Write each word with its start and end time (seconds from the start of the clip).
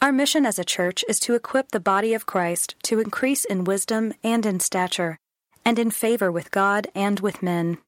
Our 0.00 0.12
mission 0.12 0.46
as 0.46 0.60
a 0.60 0.64
church 0.64 1.04
is 1.08 1.18
to 1.20 1.34
equip 1.34 1.72
the 1.72 1.80
body 1.80 2.14
of 2.14 2.24
Christ 2.24 2.76
to 2.84 3.00
increase 3.00 3.44
in 3.44 3.64
wisdom 3.64 4.14
and 4.22 4.46
in 4.46 4.60
stature, 4.60 5.18
and 5.64 5.76
in 5.76 5.90
favor 5.90 6.30
with 6.30 6.52
God 6.52 6.86
and 6.94 7.18
with 7.18 7.42
men. 7.42 7.78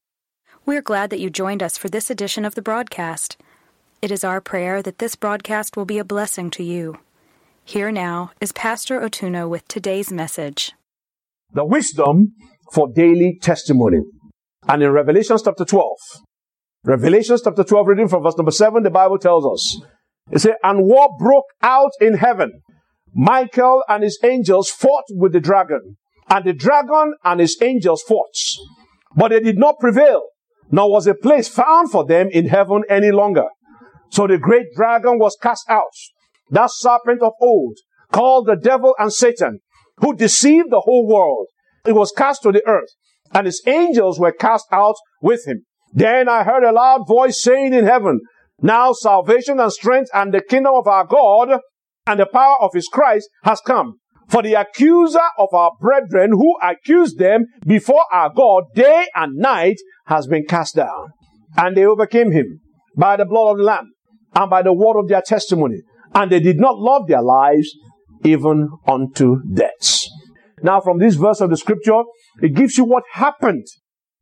We're 0.65 0.81
glad 0.81 1.09
that 1.11 1.21
you 1.21 1.29
joined 1.29 1.63
us 1.63 1.77
for 1.77 1.87
this 1.87 2.09
edition 2.09 2.43
of 2.43 2.53
the 2.53 2.61
broadcast. 2.61 3.37
It 4.01 4.11
is 4.11 4.25
our 4.25 4.41
prayer 4.41 4.81
that 4.81 4.97
this 4.97 5.15
broadcast 5.15 5.77
will 5.77 5.85
be 5.85 5.99
a 5.99 6.03
blessing 6.03 6.49
to 6.51 6.63
you. 6.63 6.99
Here 7.63 7.93
now 7.93 8.31
is 8.41 8.51
Pastor 8.51 8.99
Otuno 8.99 9.47
with 9.47 9.65
today's 9.69 10.11
message. 10.11 10.73
The 11.53 11.63
wisdom 11.63 12.33
for 12.73 12.89
daily 12.93 13.39
testimony. 13.41 13.99
And 14.67 14.83
in 14.83 14.91
Revelation 14.91 15.37
chapter 15.41 15.63
12, 15.63 15.97
Revelation 16.83 17.37
chapter 17.41 17.63
12, 17.63 17.87
reading 17.87 18.07
from 18.09 18.23
verse 18.23 18.35
number 18.37 18.51
7, 18.51 18.83
the 18.83 18.89
Bible 18.89 19.17
tells 19.17 19.45
us, 19.45 19.81
it 20.31 20.39
said, 20.39 20.55
and 20.63 20.85
war 20.85 21.09
broke 21.19 21.45
out 21.61 21.91
in 21.99 22.15
heaven. 22.15 22.61
Michael 23.13 23.83
and 23.89 24.03
his 24.03 24.19
angels 24.23 24.69
fought 24.69 25.03
with 25.09 25.33
the 25.33 25.39
dragon, 25.39 25.97
and 26.29 26.45
the 26.45 26.53
dragon 26.53 27.13
and 27.23 27.39
his 27.39 27.57
angels 27.61 28.01
fought. 28.01 28.35
But 29.15 29.29
they 29.29 29.41
did 29.41 29.57
not 29.57 29.79
prevail, 29.79 30.23
nor 30.71 30.89
was 30.89 31.07
a 31.07 31.13
place 31.13 31.49
found 31.49 31.91
for 31.91 32.05
them 32.05 32.29
in 32.31 32.47
heaven 32.47 32.83
any 32.89 33.11
longer. 33.11 33.47
So 34.09 34.27
the 34.27 34.37
great 34.37 34.67
dragon 34.75 35.19
was 35.19 35.37
cast 35.41 35.69
out, 35.69 35.91
that 36.49 36.71
serpent 36.71 37.21
of 37.21 37.33
old, 37.41 37.77
called 38.11 38.47
the 38.47 38.55
devil 38.55 38.95
and 38.97 39.11
Satan, 39.11 39.59
who 39.97 40.15
deceived 40.15 40.69
the 40.69 40.81
whole 40.81 41.07
world. 41.07 41.47
It 41.85 41.93
was 41.93 42.13
cast 42.15 42.43
to 42.43 42.51
the 42.51 42.65
earth, 42.65 42.89
and 43.33 43.45
his 43.45 43.61
angels 43.65 44.19
were 44.19 44.31
cast 44.31 44.67
out 44.71 44.95
with 45.21 45.45
him. 45.47 45.65
Then 45.93 46.29
I 46.29 46.43
heard 46.43 46.63
a 46.63 46.71
loud 46.71 47.07
voice 47.07 47.41
saying 47.41 47.73
in 47.73 47.85
heaven, 47.85 48.21
now 48.61 48.93
salvation 48.93 49.59
and 49.59 49.71
strength 49.71 50.09
and 50.13 50.33
the 50.33 50.41
kingdom 50.41 50.73
of 50.75 50.87
our 50.87 51.05
God 51.05 51.59
and 52.07 52.19
the 52.19 52.25
power 52.25 52.57
of 52.61 52.71
his 52.73 52.87
Christ 52.87 53.29
has 53.43 53.61
come. 53.61 53.97
For 54.29 54.41
the 54.41 54.53
accuser 54.53 55.19
of 55.37 55.49
our 55.53 55.71
brethren 55.79 56.31
who 56.31 56.55
accused 56.63 57.17
them 57.17 57.45
before 57.65 58.05
our 58.11 58.31
God 58.33 58.63
day 58.75 59.07
and 59.13 59.35
night 59.35 59.77
has 60.05 60.27
been 60.27 60.45
cast 60.45 60.75
down. 60.75 61.09
And 61.57 61.75
they 61.75 61.85
overcame 61.85 62.31
him 62.31 62.61
by 62.95 63.17
the 63.17 63.25
blood 63.25 63.51
of 63.51 63.57
the 63.57 63.63
Lamb 63.63 63.91
and 64.33 64.49
by 64.49 64.61
the 64.61 64.73
word 64.73 64.97
of 64.97 65.09
their 65.09 65.21
testimony. 65.21 65.81
And 66.13 66.31
they 66.31 66.39
did 66.39 66.59
not 66.59 66.77
love 66.77 67.07
their 67.07 67.21
lives 67.21 67.69
even 68.23 68.69
unto 68.87 69.41
death. 69.53 70.05
Now 70.63 70.79
from 70.79 70.99
this 70.99 71.15
verse 71.15 71.41
of 71.41 71.49
the 71.49 71.57
scripture, 71.57 72.03
it 72.41 72.55
gives 72.55 72.77
you 72.77 72.85
what 72.85 73.03
happened 73.13 73.65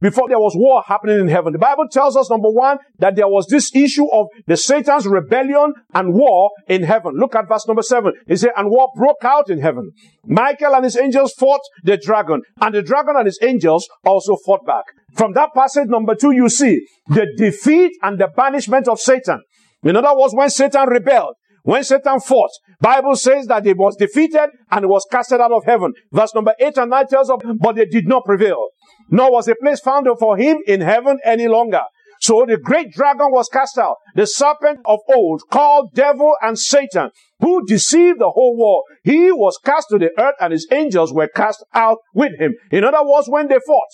before 0.01 0.27
there 0.29 0.39
was 0.39 0.53
war 0.55 0.83
happening 0.85 1.19
in 1.19 1.27
heaven. 1.27 1.53
The 1.53 1.59
Bible 1.59 1.87
tells 1.91 2.15
us, 2.15 2.29
number 2.29 2.49
one, 2.49 2.77
that 2.99 3.15
there 3.15 3.27
was 3.27 3.47
this 3.47 3.73
issue 3.75 4.07
of 4.11 4.27
the 4.47 4.57
Satan's 4.57 5.07
rebellion 5.07 5.73
and 5.93 6.13
war 6.13 6.51
in 6.67 6.83
heaven. 6.83 7.15
Look 7.15 7.35
at 7.35 7.47
verse 7.47 7.67
number 7.67 7.81
seven. 7.81 8.13
It 8.27 8.37
said, 8.37 8.51
and 8.55 8.69
war 8.69 8.89
broke 8.95 9.23
out 9.23 9.49
in 9.49 9.59
heaven. 9.59 9.91
Michael 10.25 10.75
and 10.75 10.83
his 10.83 10.97
angels 10.97 11.33
fought 11.33 11.61
the 11.83 11.97
dragon, 11.97 12.41
and 12.61 12.73
the 12.73 12.81
dragon 12.81 13.15
and 13.17 13.25
his 13.25 13.39
angels 13.41 13.87
also 14.05 14.35
fought 14.45 14.65
back. 14.65 14.85
From 15.15 15.33
that 15.33 15.53
passage, 15.53 15.87
number 15.87 16.15
two, 16.15 16.31
you 16.31 16.49
see 16.49 16.85
the 17.07 17.27
defeat 17.37 17.91
and 18.01 18.19
the 18.19 18.27
banishment 18.27 18.87
of 18.87 18.99
Satan. 18.99 19.41
In 19.83 19.95
other 19.95 20.17
words, 20.17 20.33
when 20.33 20.49
Satan 20.49 20.87
rebelled, 20.89 21.35
when 21.63 21.83
Satan 21.83 22.19
fought, 22.19 22.51
Bible 22.79 23.15
says 23.15 23.47
that 23.47 23.65
he 23.65 23.73
was 23.73 23.95
defeated 23.95 24.49
and 24.71 24.87
was 24.87 25.05
casted 25.11 25.41
out 25.41 25.51
of 25.51 25.65
heaven. 25.65 25.93
Verse 26.11 26.33
number 26.33 26.53
8 26.59 26.77
and 26.77 26.89
9 26.89 27.07
tells 27.07 27.29
us, 27.29 27.39
but 27.59 27.75
they 27.75 27.85
did 27.85 28.07
not 28.07 28.25
prevail. 28.25 28.69
Nor 29.09 29.31
was 29.31 29.47
a 29.47 29.55
place 29.55 29.79
found 29.79 30.07
for 30.19 30.37
him 30.37 30.59
in 30.67 30.81
heaven 30.81 31.19
any 31.23 31.47
longer. 31.47 31.81
So 32.21 32.45
the 32.45 32.57
great 32.57 32.91
dragon 32.91 33.27
was 33.31 33.47
cast 33.47 33.77
out, 33.77 33.95
the 34.13 34.27
serpent 34.27 34.79
of 34.85 34.99
old, 35.13 35.43
called 35.49 35.93
devil 35.93 36.33
and 36.41 36.59
Satan, 36.59 37.11
who 37.39 37.65
deceived 37.65 38.19
the 38.19 38.29
whole 38.29 38.57
world. 38.57 38.83
He 39.03 39.31
was 39.31 39.57
cast 39.63 39.87
to 39.91 39.97
the 39.97 40.11
earth 40.17 40.35
and 40.41 40.51
his 40.51 40.67
angels 40.71 41.13
were 41.13 41.29
cast 41.29 41.63
out 41.73 41.99
with 42.13 42.37
him. 42.37 42.55
In 42.71 42.83
other 42.83 43.03
words, 43.03 43.29
when 43.29 43.47
they 43.47 43.59
fought, 43.65 43.87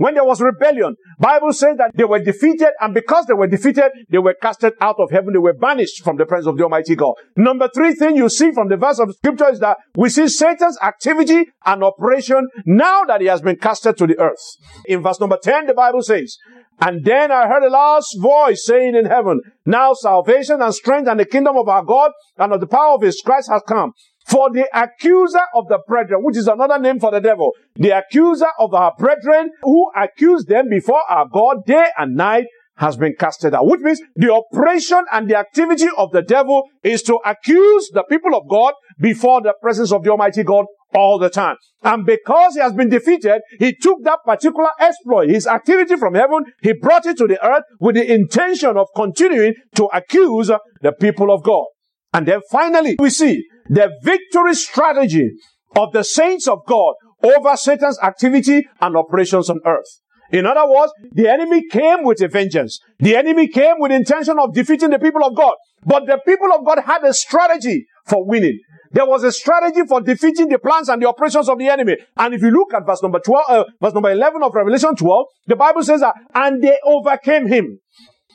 when 0.00 0.14
there 0.14 0.24
was 0.24 0.40
rebellion, 0.40 0.96
Bible 1.18 1.52
says 1.52 1.76
that 1.76 1.90
they 1.94 2.04
were 2.04 2.20
defeated, 2.20 2.70
and 2.80 2.94
because 2.94 3.26
they 3.26 3.34
were 3.34 3.46
defeated, 3.46 3.90
they 4.08 4.16
were 4.16 4.32
casted 4.32 4.72
out 4.80 4.96
of 4.98 5.10
heaven. 5.10 5.34
They 5.34 5.38
were 5.38 5.52
banished 5.52 6.02
from 6.02 6.16
the 6.16 6.24
presence 6.24 6.46
of 6.46 6.56
the 6.56 6.62
Almighty 6.62 6.96
God. 6.96 7.16
Number 7.36 7.68
three 7.68 7.92
thing 7.92 8.16
you 8.16 8.30
see 8.30 8.50
from 8.50 8.70
the 8.70 8.78
verse 8.78 8.98
of 8.98 9.14
scripture 9.14 9.50
is 9.50 9.60
that 9.60 9.76
we 9.94 10.08
see 10.08 10.26
Satan's 10.26 10.78
activity 10.82 11.44
and 11.66 11.84
operation 11.84 12.48
now 12.64 13.04
that 13.04 13.20
he 13.20 13.26
has 13.26 13.42
been 13.42 13.56
casted 13.56 13.98
to 13.98 14.06
the 14.06 14.18
earth. 14.18 14.40
In 14.86 15.02
verse 15.02 15.20
number 15.20 15.36
10, 15.36 15.66
the 15.66 15.74
Bible 15.74 16.00
says, 16.00 16.38
and 16.80 17.04
then 17.04 17.30
I 17.30 17.46
heard 17.46 17.62
a 17.62 17.68
loud 17.68 18.02
voice 18.16 18.64
saying 18.64 18.94
in 18.94 19.04
heaven, 19.04 19.42
now 19.66 19.92
salvation 19.92 20.62
and 20.62 20.74
strength 20.74 21.08
and 21.08 21.20
the 21.20 21.26
kingdom 21.26 21.58
of 21.58 21.68
our 21.68 21.84
God 21.84 22.12
and 22.38 22.54
of 22.54 22.60
the 22.60 22.66
power 22.66 22.94
of 22.94 23.02
his 23.02 23.20
Christ 23.22 23.50
has 23.52 23.62
come. 23.68 23.92
For 24.30 24.48
the 24.52 24.68
accuser 24.72 25.42
of 25.54 25.66
the 25.68 25.80
brethren, 25.88 26.22
which 26.22 26.36
is 26.36 26.46
another 26.46 26.78
name 26.78 27.00
for 27.00 27.10
the 27.10 27.20
devil, 27.20 27.52
the 27.74 27.90
accuser 27.90 28.46
of 28.60 28.72
our 28.72 28.94
brethren 28.96 29.50
who 29.62 29.90
accused 29.96 30.46
them 30.46 30.68
before 30.68 31.02
our 31.08 31.26
God 31.26 31.64
day 31.66 31.86
and 31.98 32.14
night 32.14 32.46
has 32.76 32.96
been 32.96 33.14
casted 33.18 33.54
out. 33.54 33.66
Which 33.66 33.80
means 33.80 34.00
the 34.14 34.32
operation 34.32 35.04
and 35.12 35.28
the 35.28 35.36
activity 35.36 35.88
of 35.98 36.12
the 36.12 36.22
devil 36.22 36.62
is 36.84 37.02
to 37.02 37.18
accuse 37.26 37.90
the 37.92 38.04
people 38.08 38.36
of 38.36 38.48
God 38.48 38.74
before 39.00 39.42
the 39.42 39.52
presence 39.60 39.92
of 39.92 40.04
the 40.04 40.10
Almighty 40.10 40.44
God 40.44 40.64
all 40.94 41.18
the 41.18 41.28
time. 41.28 41.56
And 41.82 42.06
because 42.06 42.54
he 42.54 42.60
has 42.60 42.72
been 42.72 42.88
defeated, 42.88 43.42
he 43.58 43.74
took 43.74 44.02
that 44.04 44.20
particular 44.24 44.70
exploit, 44.78 45.28
his 45.28 45.48
activity 45.48 45.96
from 45.96 46.14
heaven, 46.14 46.44
he 46.62 46.72
brought 46.72 47.04
it 47.04 47.16
to 47.18 47.26
the 47.26 47.44
earth 47.44 47.64
with 47.80 47.96
the 47.96 48.12
intention 48.12 48.76
of 48.76 48.86
continuing 48.94 49.54
to 49.74 49.88
accuse 49.92 50.50
the 50.80 50.92
people 50.92 51.32
of 51.32 51.42
God. 51.42 51.64
And 52.12 52.26
then 52.26 52.40
finally, 52.50 52.96
we 52.98 53.10
see 53.10 53.44
the 53.70 53.90
victory 54.02 54.54
strategy 54.54 55.30
of 55.76 55.92
the 55.92 56.02
saints 56.02 56.48
of 56.48 56.66
God 56.66 56.94
over 57.22 57.56
Satan's 57.56 57.98
activity 58.02 58.66
and 58.80 58.96
operations 58.96 59.48
on 59.48 59.60
earth. 59.64 59.86
In 60.32 60.44
other 60.44 60.68
words, 60.68 60.92
the 61.12 61.28
enemy 61.28 61.62
came 61.70 62.04
with 62.04 62.20
a 62.20 62.28
vengeance. 62.28 62.80
The 62.98 63.16
enemy 63.16 63.48
came 63.48 63.76
with 63.78 63.92
intention 63.92 64.38
of 64.38 64.54
defeating 64.54 64.90
the 64.90 64.98
people 64.98 65.24
of 65.24 65.36
God. 65.36 65.54
But 65.84 66.06
the 66.06 66.20
people 66.26 66.52
of 66.52 66.64
God 66.64 66.80
had 66.84 67.04
a 67.04 67.14
strategy 67.14 67.86
for 68.06 68.26
winning. 68.26 68.58
There 68.92 69.06
was 69.06 69.22
a 69.22 69.30
strategy 69.30 69.82
for 69.88 70.00
defeating 70.00 70.48
the 70.48 70.58
plans 70.58 70.88
and 70.88 71.00
the 71.00 71.08
operations 71.08 71.48
of 71.48 71.58
the 71.58 71.68
enemy. 71.68 71.96
And 72.16 72.34
if 72.34 72.42
you 72.42 72.50
look 72.50 72.74
at 72.74 72.84
verse 72.84 73.02
number 73.02 73.20
12, 73.20 73.44
uh, 73.48 73.64
verse 73.80 73.94
number 73.94 74.10
11 74.10 74.42
of 74.42 74.52
Revelation 74.52 74.96
12, 74.96 75.26
the 75.46 75.56
Bible 75.56 75.82
says 75.84 76.00
that, 76.00 76.14
and 76.34 76.60
they 76.62 76.76
overcame 76.84 77.46
him. 77.46 77.78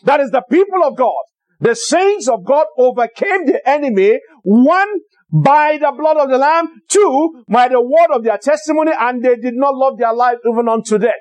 That 0.05 0.21
is 0.21 0.31
the 0.31 0.43
people 0.49 0.83
of 0.83 0.95
God. 0.95 1.13
The 1.59 1.75
saints 1.75 2.27
of 2.27 2.45
God 2.45 2.67
overcame 2.77 3.45
the 3.45 3.61
enemy, 3.67 4.19
one, 4.43 4.87
by 5.31 5.77
the 5.79 5.91
blood 5.97 6.17
of 6.17 6.29
the 6.29 6.37
Lamb, 6.37 6.67
two, 6.89 7.43
by 7.49 7.67
the 7.67 7.81
word 7.81 8.15
of 8.15 8.23
their 8.23 8.37
testimony, 8.37 8.91
and 8.97 9.23
they 9.23 9.35
did 9.35 9.55
not 9.55 9.75
love 9.75 9.97
their 9.97 10.13
life 10.13 10.37
even 10.49 10.69
unto 10.69 10.97
death. 10.97 11.11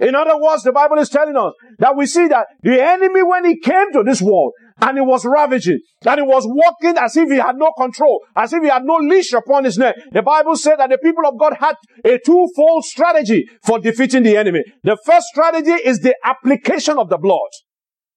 In 0.00 0.14
other 0.14 0.36
words, 0.38 0.64
the 0.64 0.72
Bible 0.72 0.98
is 0.98 1.08
telling 1.08 1.36
us 1.36 1.52
that 1.78 1.96
we 1.96 2.06
see 2.06 2.26
that 2.28 2.46
the 2.62 2.82
enemy, 2.82 3.22
when 3.22 3.44
he 3.44 3.58
came 3.58 3.92
to 3.92 4.02
this 4.04 4.20
world, 4.20 4.52
and 4.80 4.98
he 4.98 5.02
was 5.02 5.24
ravaging, 5.24 5.78
and 6.04 6.20
he 6.20 6.26
was 6.26 6.44
walking 6.46 6.98
as 6.98 7.16
if 7.16 7.30
he 7.30 7.36
had 7.36 7.56
no 7.56 7.70
control, 7.78 8.20
as 8.34 8.52
if 8.52 8.62
he 8.62 8.68
had 8.68 8.82
no 8.84 8.96
leash 8.96 9.32
upon 9.32 9.64
his 9.64 9.78
neck. 9.78 9.94
The 10.10 10.22
Bible 10.22 10.56
said 10.56 10.76
that 10.78 10.90
the 10.90 10.98
people 10.98 11.24
of 11.26 11.38
God 11.38 11.54
had 11.58 11.76
a 12.04 12.18
twofold 12.18 12.84
strategy 12.84 13.48
for 13.62 13.78
defeating 13.78 14.24
the 14.24 14.36
enemy. 14.36 14.64
The 14.82 14.98
first 15.06 15.26
strategy 15.28 15.70
is 15.70 16.00
the 16.00 16.16
application 16.24 16.98
of 16.98 17.08
the 17.08 17.18
blood. 17.18 17.38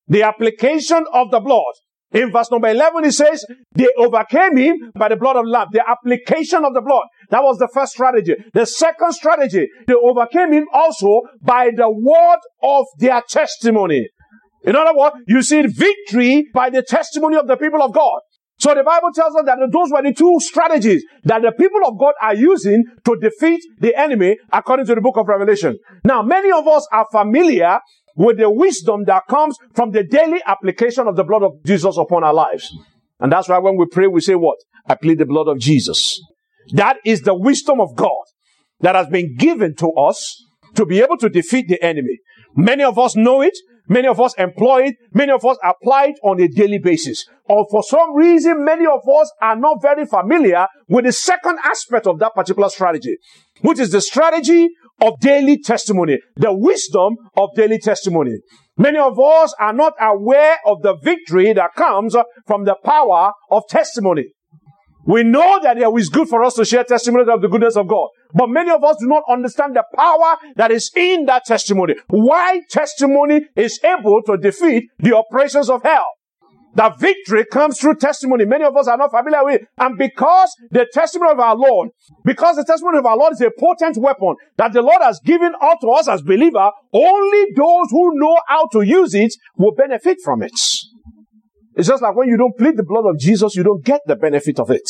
The 0.07 0.23
application 0.23 1.05
of 1.13 1.29
the 1.29 1.39
blood. 1.39 1.73
In 2.13 2.31
verse 2.31 2.49
number 2.49 2.69
11, 2.69 3.05
it 3.05 3.11
says, 3.11 3.45
they 3.73 3.87
overcame 3.97 4.55
him 4.55 4.91
by 4.95 5.09
the 5.09 5.17
blood 5.17 5.35
of 5.35 5.45
Lamb. 5.45 5.67
The 5.71 5.83
application 5.87 6.63
of 6.63 6.73
the 6.73 6.81
blood. 6.81 7.03
That 7.29 7.43
was 7.43 7.57
the 7.57 7.67
first 7.73 7.93
strategy. 7.93 8.35
The 8.53 8.65
second 8.65 9.11
strategy, 9.13 9.67
they 9.85 9.93
overcame 9.93 10.53
him 10.53 10.67
also 10.71 11.21
by 11.41 11.71
the 11.75 11.89
word 11.89 12.39
of 12.63 12.85
their 12.99 13.21
testimony. 13.27 14.07
In 14.63 14.75
other 14.75 14.97
words, 14.97 15.17
you 15.27 15.41
see 15.41 15.63
victory 15.63 16.45
by 16.53 16.69
the 16.69 16.81
testimony 16.81 17.35
of 17.35 17.47
the 17.47 17.57
people 17.57 17.81
of 17.81 17.93
God. 17.93 18.21
So 18.59 18.73
the 18.73 18.83
Bible 18.83 19.09
tells 19.13 19.35
us 19.35 19.43
that 19.45 19.59
those 19.71 19.91
were 19.91 20.01
the 20.01 20.13
two 20.13 20.37
strategies 20.39 21.05
that 21.25 21.43
the 21.43 21.51
people 21.51 21.81
of 21.85 21.99
God 21.99 22.13
are 22.21 22.33
using 22.33 22.83
to 23.05 23.15
defeat 23.21 23.61
the 23.79 23.95
enemy 23.95 24.37
according 24.51 24.87
to 24.87 24.95
the 24.95 25.01
book 25.01 25.17
of 25.17 25.27
Revelation. 25.27 25.77
Now, 26.03 26.23
many 26.23 26.51
of 26.51 26.67
us 26.67 26.87
are 26.91 27.05
familiar 27.11 27.79
with 28.17 28.37
the 28.37 28.49
wisdom 28.49 29.03
that 29.05 29.23
comes 29.29 29.57
from 29.73 29.91
the 29.91 30.03
daily 30.03 30.41
application 30.45 31.07
of 31.07 31.15
the 31.15 31.23
blood 31.23 31.43
of 31.43 31.63
Jesus 31.63 31.97
upon 31.97 32.23
our 32.23 32.33
lives. 32.33 32.75
And 33.19 33.31
that's 33.31 33.47
why 33.47 33.59
when 33.59 33.77
we 33.77 33.85
pray, 33.85 34.07
we 34.07 34.21
say 34.21 34.35
what? 34.35 34.57
I 34.87 34.95
plead 34.95 35.19
the 35.19 35.25
blood 35.25 35.47
of 35.47 35.59
Jesus. 35.59 36.21
That 36.71 36.97
is 37.05 37.21
the 37.21 37.35
wisdom 37.35 37.79
of 37.79 37.95
God 37.95 38.23
that 38.81 38.95
has 38.95 39.07
been 39.07 39.35
given 39.37 39.75
to 39.75 39.91
us 39.91 40.43
to 40.75 40.85
be 40.85 40.99
able 40.99 41.17
to 41.17 41.29
defeat 41.29 41.67
the 41.67 41.81
enemy. 41.83 42.17
Many 42.55 42.83
of 42.83 42.97
us 42.99 43.15
know 43.15 43.41
it. 43.41 43.53
Many 43.89 44.07
of 44.07 44.19
us 44.19 44.33
employ 44.37 44.87
it. 44.87 44.95
Many 45.13 45.31
of 45.31 45.45
us 45.45 45.57
apply 45.63 46.07
it 46.07 46.15
on 46.23 46.41
a 46.41 46.47
daily 46.47 46.79
basis. 46.79 47.25
Or 47.45 47.65
for 47.71 47.83
some 47.83 48.15
reason, 48.15 48.65
many 48.65 48.85
of 48.85 49.01
us 49.07 49.31
are 49.41 49.55
not 49.55 49.81
very 49.81 50.05
familiar 50.05 50.67
with 50.89 51.05
the 51.05 51.13
second 51.13 51.59
aspect 51.63 52.05
of 52.05 52.19
that 52.19 52.35
particular 52.35 52.69
strategy, 52.69 53.17
which 53.61 53.79
is 53.79 53.91
the 53.91 54.01
strategy 54.01 54.69
of 55.01 55.19
daily 55.19 55.59
testimony, 55.59 56.19
the 56.35 56.53
wisdom 56.53 57.15
of 57.35 57.49
daily 57.55 57.79
testimony. 57.79 58.37
Many 58.77 58.99
of 58.99 59.19
us 59.19 59.53
are 59.59 59.73
not 59.73 59.93
aware 59.99 60.57
of 60.65 60.81
the 60.81 60.95
victory 61.01 61.53
that 61.53 61.73
comes 61.75 62.15
from 62.45 62.65
the 62.65 62.75
power 62.83 63.31
of 63.49 63.63
testimony. 63.69 64.25
We 65.05 65.23
know 65.23 65.59
that 65.63 65.77
it 65.77 65.87
is 65.95 66.09
good 66.09 66.27
for 66.27 66.43
us 66.43 66.55
to 66.55 66.65
share 66.65 66.83
testimony 66.83 67.31
of 67.31 67.41
the 67.41 67.47
goodness 67.47 67.77
of 67.77 67.87
God. 67.87 68.09
But 68.33 68.49
many 68.49 68.71
of 68.71 68.83
us 68.83 68.97
do 68.99 69.07
not 69.07 69.23
understand 69.29 69.73
the 69.75 69.83
power 69.95 70.35
that 70.57 70.69
is 70.69 70.91
in 70.95 71.25
that 71.25 71.45
testimony. 71.45 71.95
Why 72.09 72.61
testimony 72.69 73.45
is 73.55 73.79
able 73.83 74.21
to 74.23 74.35
defeat 74.37 74.89
the 74.99 75.15
operations 75.15 75.69
of 75.69 75.81
hell. 75.83 76.07
That 76.77 76.99
victory 76.99 77.43
comes 77.43 77.79
through 77.79 77.95
testimony. 77.95 78.45
Many 78.45 78.63
of 78.63 78.77
us 78.77 78.87
are 78.87 78.97
not 78.97 79.09
familiar 79.09 79.43
with. 79.43 79.61
And 79.79 79.97
because 79.97 80.55
the 80.69 80.85
testimony 80.93 81.31
of 81.31 81.39
our 81.39 81.55
Lord, 81.55 81.89
because 82.23 82.55
the 82.55 82.63
testimony 82.63 82.99
of 82.99 83.05
our 83.07 83.17
Lord 83.17 83.33
is 83.33 83.41
a 83.41 83.49
potent 83.59 83.97
weapon 83.97 84.35
that 84.57 84.73
the 84.73 84.83
Lord 84.83 85.01
has 85.01 85.19
given 85.25 85.53
unto 85.59 85.89
us 85.89 86.07
as 86.07 86.21
believer, 86.21 86.69
only 86.93 87.45
those 87.55 87.87
who 87.89 88.11
know 88.19 88.39
how 88.47 88.67
to 88.73 88.83
use 88.83 89.15
it 89.15 89.33
will 89.57 89.73
benefit 89.73 90.19
from 90.23 90.43
it. 90.43 90.51
It's 91.75 91.87
just 91.87 92.03
like 92.03 92.15
when 92.15 92.27
you 92.27 92.37
don't 92.37 92.55
plead 92.55 92.77
the 92.77 92.83
blood 92.83 93.07
of 93.09 93.17
Jesus, 93.17 93.55
you 93.55 93.63
don't 93.63 93.83
get 93.83 94.01
the 94.05 94.15
benefit 94.15 94.59
of 94.59 94.69
it. 94.69 94.87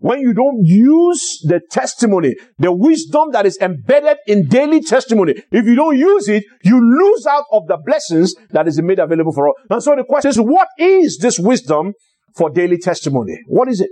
When 0.00 0.20
you 0.20 0.32
don't 0.32 0.64
use 0.64 1.44
the 1.46 1.60
testimony, 1.70 2.34
the 2.58 2.72
wisdom 2.72 3.32
that 3.32 3.44
is 3.44 3.58
embedded 3.60 4.16
in 4.26 4.48
daily 4.48 4.80
testimony, 4.80 5.34
if 5.52 5.66
you 5.66 5.74
don't 5.74 5.98
use 5.98 6.26
it, 6.28 6.44
you 6.64 6.80
lose 6.80 7.26
out 7.26 7.44
of 7.52 7.66
the 7.66 7.76
blessings 7.84 8.34
that 8.50 8.66
is 8.66 8.80
made 8.80 8.98
available 8.98 9.32
for 9.32 9.48
all. 9.48 9.54
And 9.68 9.82
so 9.82 9.94
the 9.94 10.04
question 10.04 10.30
is, 10.30 10.38
what 10.38 10.68
is 10.78 11.18
this 11.18 11.38
wisdom 11.38 11.92
for 12.34 12.48
daily 12.48 12.78
testimony? 12.78 13.40
What 13.46 13.68
is 13.68 13.82
it? 13.82 13.90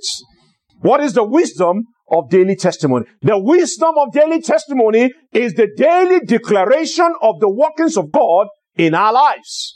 What 0.81 1.01
is 1.01 1.13
the 1.13 1.25
wisdom 1.25 1.83
of 2.11 2.31
daily 2.31 2.57
testimony? 2.57 3.05
The 3.21 3.39
wisdom 3.39 3.95
of 3.99 4.11
daily 4.13 4.41
testimony 4.41 5.13
is 5.33 5.55
the 5.55 5.69
daily 5.77 6.21
declaration 6.21 7.13
of 7.21 7.39
the 7.41 7.51
workings 7.51 7.99
of 7.99 8.11
God 8.11 8.47
in 8.77 8.95
our 8.95 9.13
lives 9.13 9.75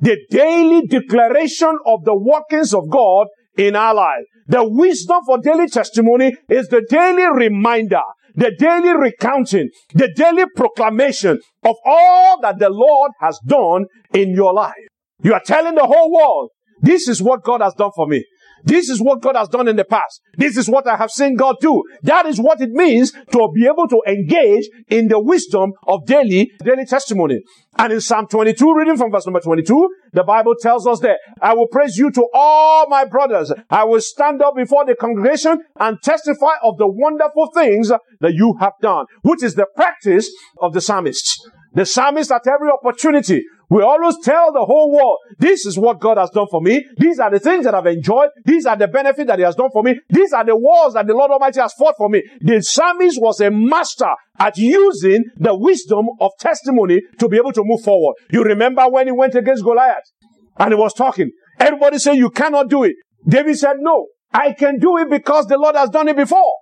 the 0.00 0.18
daily 0.30 0.86
declaration 0.86 1.78
of 1.86 2.04
the 2.04 2.14
workings 2.14 2.74
of 2.74 2.88
God 2.90 3.28
in 3.56 3.76
our 3.76 3.94
life. 3.94 4.24
The 4.48 4.66
wisdom 4.66 5.20
for 5.26 5.38
daily 5.38 5.68
testimony 5.68 6.36
is 6.48 6.68
the 6.68 6.86
daily 6.88 7.26
reminder, 7.26 8.02
the 8.34 8.54
daily 8.58 8.96
recounting, 8.96 9.70
the 9.94 10.12
daily 10.14 10.44
proclamation 10.54 11.40
of 11.64 11.76
all 11.84 12.40
that 12.42 12.58
the 12.58 12.70
Lord 12.70 13.12
has 13.20 13.38
done 13.46 13.86
in 14.14 14.30
your 14.34 14.52
life. 14.54 14.74
You 15.22 15.34
are 15.34 15.42
telling 15.44 15.74
the 15.74 15.86
whole 15.86 16.12
world, 16.12 16.50
this 16.80 17.08
is 17.08 17.22
what 17.22 17.42
God 17.42 17.62
has 17.62 17.74
done 17.74 17.90
for 17.96 18.06
me. 18.06 18.24
This 18.64 18.88
is 18.88 19.00
what 19.00 19.20
God 19.20 19.36
has 19.36 19.48
done 19.48 19.68
in 19.68 19.76
the 19.76 19.84
past. 19.84 20.20
This 20.36 20.56
is 20.56 20.68
what 20.68 20.86
I 20.86 20.96
have 20.96 21.10
seen 21.10 21.36
God 21.36 21.56
do. 21.60 21.82
That 22.02 22.26
is 22.26 22.40
what 22.40 22.60
it 22.60 22.70
means 22.70 23.12
to 23.12 23.48
be 23.54 23.66
able 23.66 23.88
to 23.88 24.02
engage 24.06 24.68
in 24.88 25.08
the 25.08 25.20
wisdom 25.20 25.72
of 25.86 26.06
daily, 26.06 26.52
daily 26.64 26.84
testimony. 26.84 27.42
And 27.78 27.92
in 27.92 28.00
Psalm 28.00 28.26
22, 28.26 28.74
reading 28.74 28.96
from 28.96 29.10
verse 29.12 29.26
number 29.26 29.40
22, 29.40 29.88
the 30.12 30.24
Bible 30.24 30.54
tells 30.58 30.86
us 30.86 31.00
that 31.00 31.18
I 31.42 31.54
will 31.54 31.68
praise 31.68 31.96
you 31.96 32.10
to 32.10 32.26
all 32.32 32.88
my 32.88 33.04
brothers. 33.04 33.52
I 33.68 33.84
will 33.84 34.00
stand 34.00 34.42
up 34.42 34.56
before 34.56 34.86
the 34.86 34.94
congregation 34.94 35.62
and 35.78 35.98
testify 36.02 36.54
of 36.62 36.78
the 36.78 36.88
wonderful 36.88 37.50
things 37.54 37.88
that 37.88 38.34
you 38.34 38.56
have 38.60 38.72
done, 38.80 39.06
which 39.22 39.42
is 39.42 39.54
the 39.54 39.66
practice 39.74 40.30
of 40.60 40.72
the 40.72 40.80
psalmists. 40.80 41.46
The 41.74 41.84
psalmist 41.84 42.32
at 42.32 42.46
every 42.46 42.70
opportunity 42.70 43.44
we 43.68 43.82
always 43.82 44.16
tell 44.22 44.52
the 44.52 44.64
whole 44.64 44.92
world, 44.92 45.18
this 45.38 45.66
is 45.66 45.78
what 45.78 46.00
God 46.00 46.18
has 46.18 46.30
done 46.30 46.46
for 46.50 46.60
me. 46.60 46.86
These 46.98 47.18
are 47.18 47.30
the 47.30 47.40
things 47.40 47.64
that 47.64 47.74
I've 47.74 47.86
enjoyed. 47.86 48.30
These 48.44 48.64
are 48.66 48.76
the 48.76 48.86
benefits 48.88 49.26
that 49.26 49.38
He 49.38 49.44
has 49.44 49.56
done 49.56 49.70
for 49.72 49.82
me. 49.82 49.98
These 50.08 50.32
are 50.32 50.44
the 50.44 50.56
wars 50.56 50.94
that 50.94 51.06
the 51.06 51.14
Lord 51.14 51.30
Almighty 51.32 51.60
has 51.60 51.72
fought 51.72 51.94
for 51.96 52.08
me. 52.08 52.22
The 52.40 52.62
psalmist 52.62 53.20
was 53.20 53.40
a 53.40 53.50
master 53.50 54.12
at 54.38 54.56
using 54.56 55.24
the 55.36 55.56
wisdom 55.56 56.06
of 56.20 56.30
testimony 56.38 57.00
to 57.18 57.28
be 57.28 57.36
able 57.38 57.52
to 57.52 57.62
move 57.64 57.82
forward. 57.82 58.14
You 58.30 58.44
remember 58.44 58.88
when 58.88 59.06
he 59.08 59.12
went 59.12 59.34
against 59.34 59.64
Goliath 59.64 60.04
and 60.58 60.72
he 60.72 60.78
was 60.78 60.94
talking. 60.94 61.30
Everybody 61.58 61.98
said, 61.98 62.14
you 62.14 62.30
cannot 62.30 62.68
do 62.68 62.84
it. 62.84 62.94
David 63.26 63.58
said, 63.58 63.76
no, 63.78 64.06
I 64.32 64.52
can 64.52 64.78
do 64.78 64.98
it 64.98 65.10
because 65.10 65.46
the 65.46 65.58
Lord 65.58 65.74
has 65.74 65.90
done 65.90 66.08
it 66.08 66.16
before. 66.16 66.52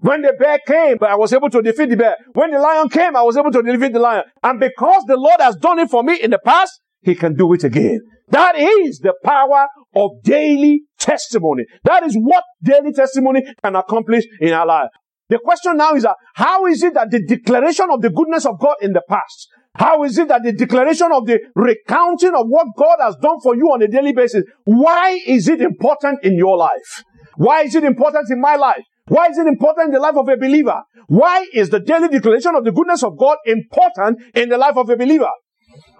When 0.00 0.22
the 0.22 0.32
bear 0.38 0.58
came, 0.66 0.96
I 1.02 1.14
was 1.14 1.32
able 1.32 1.50
to 1.50 1.60
defeat 1.60 1.90
the 1.90 1.96
bear. 1.96 2.16
When 2.32 2.50
the 2.50 2.58
lion 2.58 2.88
came, 2.88 3.14
I 3.14 3.22
was 3.22 3.36
able 3.36 3.50
to 3.52 3.62
defeat 3.62 3.92
the 3.92 3.98
lion. 3.98 4.24
And 4.42 4.58
because 4.58 5.04
the 5.06 5.16
Lord 5.16 5.40
has 5.40 5.56
done 5.56 5.78
it 5.78 5.90
for 5.90 6.02
me 6.02 6.20
in 6.20 6.30
the 6.30 6.40
past, 6.42 6.80
He 7.02 7.14
can 7.14 7.34
do 7.34 7.52
it 7.52 7.64
again. 7.64 8.00
That 8.28 8.58
is 8.58 9.00
the 9.00 9.14
power 9.22 9.66
of 9.94 10.10
daily 10.22 10.82
testimony. 10.98 11.64
That 11.84 12.04
is 12.04 12.14
what 12.14 12.44
daily 12.62 12.92
testimony 12.92 13.42
can 13.62 13.76
accomplish 13.76 14.24
in 14.40 14.52
our 14.52 14.66
life. 14.66 14.88
The 15.28 15.38
question 15.38 15.76
now 15.76 15.94
is 15.94 16.02
that 16.04 16.16
how 16.34 16.66
is 16.66 16.82
it 16.82 16.94
that 16.94 17.10
the 17.10 17.24
declaration 17.24 17.86
of 17.90 18.00
the 18.00 18.10
goodness 18.10 18.46
of 18.46 18.58
God 18.58 18.76
in 18.80 18.92
the 18.92 19.02
past, 19.08 19.48
how 19.76 20.02
is 20.02 20.18
it 20.18 20.28
that 20.28 20.42
the 20.42 20.52
declaration 20.52 21.10
of 21.12 21.26
the 21.26 21.40
recounting 21.54 22.34
of 22.34 22.46
what 22.48 22.68
God 22.76 22.96
has 23.00 23.16
done 23.16 23.38
for 23.40 23.54
you 23.54 23.66
on 23.66 23.82
a 23.82 23.88
daily 23.88 24.12
basis, 24.12 24.44
why 24.64 25.20
is 25.26 25.48
it 25.48 25.60
important 25.60 26.24
in 26.24 26.36
your 26.36 26.56
life? 26.56 27.04
Why 27.36 27.62
is 27.62 27.74
it 27.74 27.84
important 27.84 28.28
in 28.30 28.40
my 28.40 28.56
life? 28.56 28.82
Why 29.10 29.26
is 29.26 29.38
it 29.38 29.48
important 29.48 29.88
in 29.88 29.94
the 29.94 29.98
life 29.98 30.16
of 30.16 30.28
a 30.28 30.36
believer? 30.36 30.82
Why 31.08 31.44
is 31.52 31.70
the 31.70 31.80
daily 31.80 32.06
declaration 32.06 32.54
of 32.54 32.62
the 32.62 32.70
goodness 32.70 33.02
of 33.02 33.18
God 33.18 33.38
important 33.44 34.22
in 34.36 34.48
the 34.48 34.56
life 34.56 34.76
of 34.76 34.88
a 34.88 34.96
believer? 34.96 35.30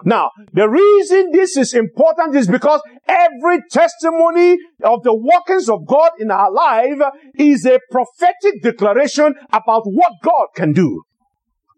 Now, 0.05 0.31
the 0.53 0.69
reason 0.69 1.31
this 1.33 1.57
is 1.57 1.73
important 1.73 2.37
is 2.37 2.47
because 2.47 2.81
every 3.09 3.63
testimony 3.69 4.57
of 4.81 5.03
the 5.03 5.13
workings 5.13 5.67
of 5.67 5.85
God 5.85 6.11
in 6.19 6.31
our 6.31 6.49
life 6.49 6.99
is 7.35 7.65
a 7.65 7.79
prophetic 7.91 8.63
declaration 8.63 9.35
about 9.51 9.83
what 9.87 10.13
God 10.23 10.47
can 10.55 10.71
do. 10.71 11.03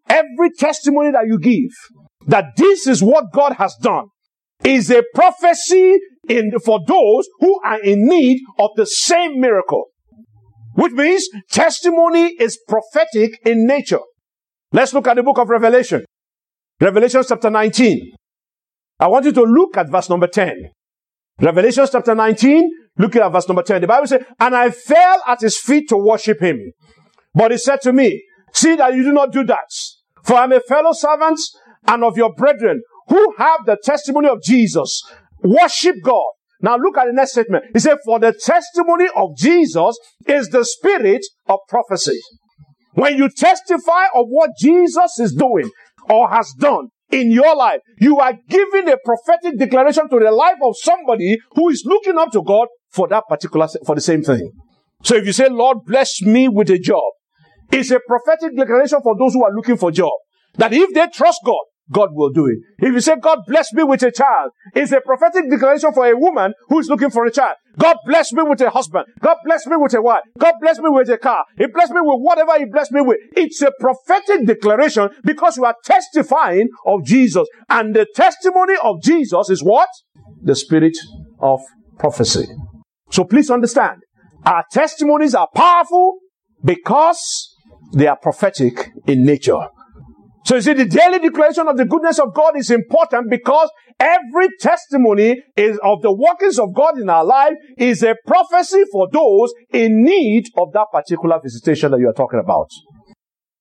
Every 0.07 0.51
testimony 0.59 1.09
that 1.13 1.25
you 1.25 1.39
give 1.39 1.71
that 2.27 2.55
this 2.57 2.85
is 2.85 3.01
what 3.01 3.33
God 3.33 3.53
has 3.53 3.75
done 3.81 4.05
is 4.63 4.91
a 4.91 5.01
prophecy 5.15 5.97
in, 6.29 6.51
for 6.63 6.79
those 6.87 7.27
who 7.39 7.59
are 7.65 7.81
in 7.81 8.07
need 8.07 8.39
of 8.59 8.69
the 8.75 8.85
same 8.85 9.39
miracle. 9.39 9.87
Which 10.73 10.93
means 10.93 11.27
testimony 11.49 12.33
is 12.39 12.59
prophetic 12.67 13.39
in 13.45 13.67
nature. 13.67 13.99
Let's 14.71 14.93
look 14.93 15.07
at 15.07 15.15
the 15.15 15.23
book 15.23 15.37
of 15.37 15.49
Revelation. 15.49 16.03
Revelation 16.79 17.23
chapter 17.27 17.49
19. 17.49 18.11
I 18.99 19.07
want 19.07 19.25
you 19.25 19.31
to 19.33 19.43
look 19.43 19.77
at 19.77 19.89
verse 19.89 20.09
number 20.09 20.27
10. 20.27 20.71
Revelation 21.41 21.85
chapter 21.91 22.15
19, 22.15 22.69
look 22.97 23.15
at 23.15 23.31
verse 23.31 23.47
number 23.47 23.63
10. 23.63 23.81
The 23.81 23.87
Bible 23.87 24.07
says, 24.07 24.23
And 24.39 24.55
I 24.55 24.69
fell 24.69 25.21
at 25.27 25.41
his 25.41 25.57
feet 25.57 25.89
to 25.89 25.97
worship 25.97 26.39
him. 26.39 26.71
But 27.33 27.51
he 27.51 27.57
said 27.57 27.81
to 27.81 27.93
me, 27.93 28.23
See 28.53 28.75
that 28.75 28.93
you 28.93 29.03
do 29.03 29.11
not 29.11 29.31
do 29.31 29.43
that. 29.45 29.69
For 30.23 30.35
I'm 30.35 30.51
a 30.51 30.59
fellow 30.61 30.93
servant 30.93 31.39
and 31.87 32.03
of 32.03 32.17
your 32.17 32.33
brethren 32.33 32.81
who 33.07 33.33
have 33.37 33.65
the 33.65 33.77
testimony 33.83 34.29
of 34.29 34.41
Jesus. 34.41 35.01
Worship 35.43 35.95
God. 36.03 36.23
Now 36.63 36.77
look 36.77 36.97
at 36.97 37.05
the 37.07 37.13
next 37.13 37.33
statement. 37.33 37.65
He 37.73 37.79
said, 37.79 37.97
for 38.05 38.19
the 38.19 38.31
testimony 38.31 39.09
of 39.15 39.35
Jesus 39.37 39.99
is 40.25 40.47
the 40.47 40.63
spirit 40.63 41.21
of 41.47 41.59
prophecy. 41.67 42.19
When 42.93 43.17
you 43.17 43.29
testify 43.29 44.05
of 44.15 44.27
what 44.29 44.51
Jesus 44.57 45.19
is 45.19 45.33
doing 45.33 45.69
or 46.09 46.29
has 46.29 46.53
done 46.57 46.87
in 47.11 47.31
your 47.31 47.53
life, 47.53 47.81
you 47.99 48.17
are 48.19 48.33
giving 48.47 48.87
a 48.87 48.95
prophetic 49.03 49.59
declaration 49.59 50.07
to 50.09 50.19
the 50.19 50.31
life 50.31 50.55
of 50.63 50.75
somebody 50.77 51.37
who 51.51 51.69
is 51.69 51.83
looking 51.85 52.17
up 52.17 52.31
to 52.31 52.41
God 52.41 52.69
for 52.91 53.09
that 53.09 53.25
particular, 53.27 53.67
for 53.85 53.95
the 53.95 54.01
same 54.01 54.23
thing. 54.23 54.49
So 55.03 55.15
if 55.15 55.25
you 55.25 55.33
say, 55.33 55.49
Lord, 55.49 55.79
bless 55.85 56.21
me 56.21 56.47
with 56.47 56.69
a 56.69 56.79
job, 56.79 57.11
it's 57.71 57.91
a 57.91 57.99
prophetic 58.07 58.55
declaration 58.55 58.99
for 59.03 59.17
those 59.19 59.33
who 59.33 59.43
are 59.43 59.53
looking 59.53 59.75
for 59.75 59.91
job. 59.91 60.13
That 60.55 60.71
if 60.71 60.93
they 60.93 61.07
trust 61.07 61.39
God, 61.45 61.65
God 61.93 62.09
will 62.13 62.31
do 62.31 62.47
it. 62.47 62.57
If 62.79 62.93
you 62.93 62.99
say, 62.99 63.15
God 63.21 63.39
bless 63.47 63.71
me 63.71 63.83
with 63.83 64.01
a 64.03 64.11
child, 64.11 64.51
it's 64.73 64.91
a 64.91 64.99
prophetic 64.99 65.49
declaration 65.49 65.93
for 65.93 66.05
a 66.05 66.17
woman 66.17 66.53
who 66.67 66.79
is 66.79 66.89
looking 66.89 67.11
for 67.11 67.25
a 67.25 67.31
child. 67.31 67.55
God 67.77 67.97
bless 68.05 68.33
me 68.33 68.43
with 68.43 68.61
a 68.61 68.69
husband. 68.69 69.05
God 69.21 69.37
bless 69.45 69.65
me 69.67 69.75
with 69.77 69.93
a 69.93 70.01
wife. 70.01 70.23
God 70.37 70.55
bless 70.59 70.79
me 70.79 70.89
with 70.89 71.09
a 71.09 71.17
car. 71.17 71.45
He 71.57 71.67
bless 71.67 71.89
me 71.91 71.99
with 72.01 72.19
whatever 72.19 72.57
He 72.57 72.65
bless 72.65 72.91
me 72.91 73.01
with. 73.01 73.19
It's 73.35 73.61
a 73.61 73.71
prophetic 73.79 74.45
declaration 74.47 75.09
because 75.23 75.57
you 75.57 75.65
are 75.65 75.75
testifying 75.83 76.69
of 76.85 77.05
Jesus. 77.05 77.47
And 77.69 77.95
the 77.95 78.07
testimony 78.15 78.75
of 78.83 79.01
Jesus 79.01 79.49
is 79.49 79.63
what? 79.63 79.89
The 80.41 80.55
spirit 80.55 80.97
of 81.39 81.61
prophecy. 81.99 82.47
So 83.11 83.23
please 83.23 83.51
understand, 83.51 84.01
our 84.45 84.65
testimonies 84.71 85.35
are 85.35 85.47
powerful 85.53 86.17
because 86.63 87.55
they 87.93 88.07
are 88.07 88.17
prophetic 88.17 88.89
in 89.05 89.23
nature. 89.23 89.67
So 90.45 90.55
you 90.55 90.61
see, 90.61 90.73
the 90.73 90.85
daily 90.85 91.19
declaration 91.19 91.67
of 91.67 91.77
the 91.77 91.85
goodness 91.85 92.19
of 92.19 92.33
God 92.33 92.57
is 92.57 92.69
important 92.69 93.29
because 93.29 93.71
every 93.99 94.49
testimony 94.59 95.41
is 95.55 95.79
of 95.83 96.01
the 96.01 96.13
workings 96.13 96.59
of 96.59 96.73
God 96.73 96.99
in 96.99 97.09
our 97.09 97.23
life 97.23 97.53
is 97.77 98.03
a 98.03 98.15
prophecy 98.27 98.83
for 98.91 99.07
those 99.11 99.53
in 99.71 100.03
need 100.03 100.47
of 100.57 100.73
that 100.73 100.87
particular 100.91 101.39
visitation 101.41 101.91
that 101.91 101.99
you 101.99 102.09
are 102.09 102.13
talking 102.13 102.39
about. 102.39 102.67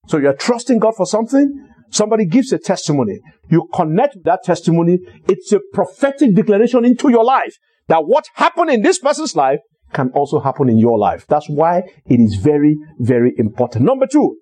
So 0.08 0.18
you're 0.18 0.34
trusting 0.34 0.80
God 0.80 0.96
for 0.96 1.06
something. 1.06 1.48
Somebody 1.90 2.26
gives 2.26 2.52
a 2.52 2.58
testimony. 2.58 3.20
You 3.48 3.68
connect 3.72 4.16
that 4.24 4.40
testimony. 4.42 4.98
It's 5.28 5.52
a 5.52 5.60
prophetic 5.72 6.34
declaration 6.34 6.84
into 6.84 7.10
your 7.10 7.24
life 7.24 7.54
that 7.88 8.06
what 8.06 8.24
happened 8.34 8.70
in 8.70 8.82
this 8.82 8.98
person's 8.98 9.36
life 9.36 9.60
can 9.92 10.10
also 10.14 10.40
happen 10.40 10.68
in 10.68 10.78
your 10.78 10.98
life. 10.98 11.26
That's 11.28 11.48
why 11.48 11.82
it 12.06 12.18
is 12.18 12.36
very, 12.36 12.76
very 12.98 13.34
important. 13.36 13.84
Number 13.84 14.06
two, 14.06 14.38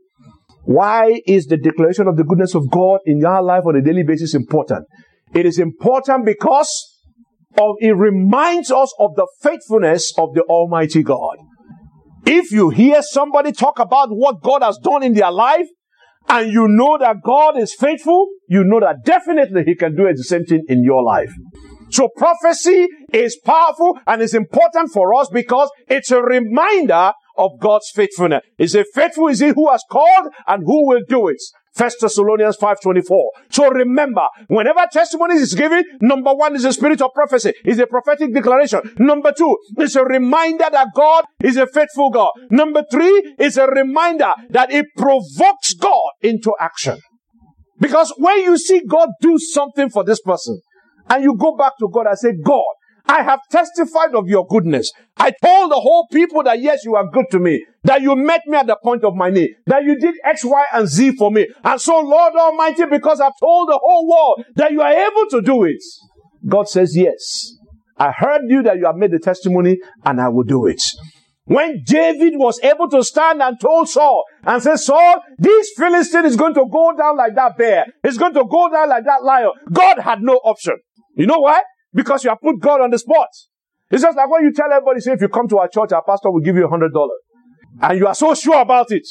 why 0.64 1.20
is 1.26 1.46
the 1.46 1.56
declaration 1.56 2.06
of 2.06 2.16
the 2.16 2.24
goodness 2.24 2.54
of 2.54 2.70
God 2.70 3.00
in 3.06 3.18
your 3.18 3.42
life 3.42 3.64
on 3.66 3.76
a 3.76 3.82
daily 3.82 4.02
basis 4.02 4.34
important? 4.34 4.86
It 5.34 5.46
is 5.46 5.58
important 5.58 6.24
because 6.26 6.98
of, 7.58 7.76
it 7.80 7.96
reminds 7.96 8.70
us 8.70 8.92
of 8.98 9.14
the 9.16 9.26
faithfulness 9.42 10.12
of 10.18 10.34
the 10.34 10.42
Almighty 10.42 11.02
God. 11.02 11.36
If 12.26 12.52
you 12.52 12.70
hear 12.70 13.02
somebody 13.02 13.52
talk 13.52 13.78
about 13.78 14.08
what 14.10 14.42
God 14.42 14.62
has 14.62 14.78
done 14.78 15.02
in 15.02 15.14
their 15.14 15.32
life, 15.32 15.66
and 16.28 16.52
you 16.52 16.68
know 16.68 16.98
that 16.98 17.16
God 17.24 17.58
is 17.58 17.74
faithful, 17.74 18.28
you 18.48 18.62
know 18.62 18.80
that 18.80 19.04
definitely 19.04 19.64
He 19.64 19.74
can 19.74 19.96
do 19.96 20.06
the 20.12 20.22
same 20.22 20.44
thing 20.44 20.62
in 20.68 20.84
your 20.84 21.02
life. 21.02 21.32
So 21.90 22.08
prophecy 22.16 22.86
is 23.12 23.38
powerful 23.44 23.98
and 24.06 24.22
is 24.22 24.34
important 24.34 24.92
for 24.92 25.14
us 25.14 25.28
because 25.32 25.70
it's 25.88 26.10
a 26.12 26.22
reminder 26.22 27.12
of 27.40 27.58
God's 27.58 27.90
faithfulness. 27.94 28.42
Is 28.58 28.74
it 28.74 28.86
faithful 28.94 29.28
is 29.28 29.40
he 29.40 29.48
who 29.48 29.70
has 29.70 29.82
called 29.90 30.28
and 30.46 30.62
who 30.64 30.88
will 30.88 31.00
do 31.08 31.28
it? 31.28 31.40
First 31.72 31.98
Thessalonians 32.00 32.56
5.24. 32.56 33.04
So 33.50 33.70
remember, 33.70 34.26
whenever 34.48 34.80
testimony 34.92 35.36
is 35.36 35.54
given, 35.54 35.84
number 36.00 36.34
one 36.34 36.56
is 36.56 36.64
a 36.64 36.72
spirit 36.72 37.00
of 37.00 37.12
prophecy. 37.14 37.52
Is 37.64 37.78
a 37.78 37.86
prophetic 37.86 38.34
declaration. 38.34 38.80
Number 38.98 39.32
two 39.32 39.56
is 39.78 39.96
a 39.96 40.04
reminder 40.04 40.66
that 40.70 40.88
God 40.94 41.24
is 41.42 41.56
a 41.56 41.66
faithful 41.66 42.10
God. 42.10 42.30
Number 42.50 42.84
three 42.90 43.34
is 43.38 43.56
a 43.56 43.66
reminder 43.66 44.32
that 44.50 44.72
it 44.72 44.86
provokes 44.96 45.74
God 45.74 46.10
into 46.22 46.52
action. 46.60 46.98
Because 47.78 48.12
when 48.18 48.40
you 48.40 48.58
see 48.58 48.82
God 48.86 49.08
do 49.22 49.38
something 49.38 49.88
for 49.88 50.04
this 50.04 50.20
person, 50.20 50.60
and 51.08 51.24
you 51.24 51.36
go 51.36 51.56
back 51.56 51.72
to 51.80 51.88
God 51.92 52.06
and 52.06 52.18
say, 52.18 52.32
God, 52.44 52.62
I 53.10 53.24
have 53.24 53.40
testified 53.50 54.14
of 54.14 54.28
your 54.28 54.46
goodness. 54.46 54.92
I 55.16 55.32
told 55.42 55.72
the 55.72 55.80
whole 55.80 56.06
people 56.12 56.44
that 56.44 56.60
yes, 56.60 56.84
you 56.84 56.94
are 56.94 57.10
good 57.10 57.24
to 57.32 57.40
me, 57.40 57.66
that 57.82 58.02
you 58.02 58.14
met 58.14 58.42
me 58.46 58.56
at 58.56 58.68
the 58.68 58.76
point 58.80 59.02
of 59.02 59.16
my 59.16 59.30
need, 59.30 59.56
that 59.66 59.82
you 59.82 59.98
did 59.98 60.14
X, 60.24 60.44
Y, 60.44 60.64
and 60.72 60.86
Z 60.86 61.16
for 61.16 61.32
me. 61.32 61.48
And 61.64 61.80
so, 61.80 61.98
Lord 61.98 62.34
Almighty, 62.36 62.84
because 62.86 63.20
I've 63.20 63.32
told 63.40 63.68
the 63.68 63.80
whole 63.82 64.08
world 64.08 64.44
that 64.54 64.70
you 64.70 64.80
are 64.80 64.92
able 64.92 65.26
to 65.30 65.42
do 65.42 65.64
it, 65.64 65.82
God 66.46 66.68
says, 66.68 66.96
yes. 66.96 67.52
I 67.98 68.12
heard 68.12 68.42
you 68.46 68.62
that 68.62 68.78
you 68.78 68.86
have 68.86 68.94
made 68.94 69.10
the 69.10 69.18
testimony 69.18 69.78
and 70.04 70.20
I 70.20 70.28
will 70.28 70.44
do 70.44 70.68
it. 70.68 70.80
When 71.46 71.82
David 71.84 72.34
was 72.36 72.60
able 72.62 72.88
to 72.90 73.02
stand 73.02 73.42
and 73.42 73.58
told 73.60 73.88
Saul 73.88 74.22
and 74.44 74.62
say, 74.62 74.76
Saul, 74.76 75.16
this 75.36 75.72
Philistine 75.76 76.26
is 76.26 76.36
going 76.36 76.54
to 76.54 76.64
go 76.70 76.92
down 76.96 77.16
like 77.16 77.34
that 77.34 77.58
bear. 77.58 77.86
It's 78.04 78.18
going 78.18 78.34
to 78.34 78.44
go 78.48 78.70
down 78.70 78.88
like 78.88 79.04
that 79.04 79.24
lion. 79.24 79.50
God 79.72 79.98
had 79.98 80.22
no 80.22 80.34
option. 80.34 80.74
You 81.16 81.26
know 81.26 81.40
why? 81.40 81.62
Because 81.92 82.24
you 82.24 82.30
have 82.30 82.40
put 82.40 82.60
God 82.60 82.80
on 82.80 82.90
the 82.90 82.98
spot. 82.98 83.28
It's 83.90 84.02
just 84.02 84.16
like 84.16 84.30
when 84.30 84.44
you 84.44 84.52
tell 84.52 84.70
everybody, 84.72 85.00
say, 85.00 85.12
if 85.12 85.20
you 85.20 85.28
come 85.28 85.48
to 85.48 85.58
our 85.58 85.68
church, 85.68 85.92
our 85.92 86.04
pastor 86.04 86.30
will 86.30 86.40
give 86.40 86.56
you 86.56 86.64
a 86.64 86.68
hundred 86.68 86.92
dollars. 86.92 87.18
And 87.80 87.98
you 87.98 88.06
are 88.06 88.14
so 88.14 88.34
sure 88.34 88.60
about 88.60 88.92
it. 88.92 89.06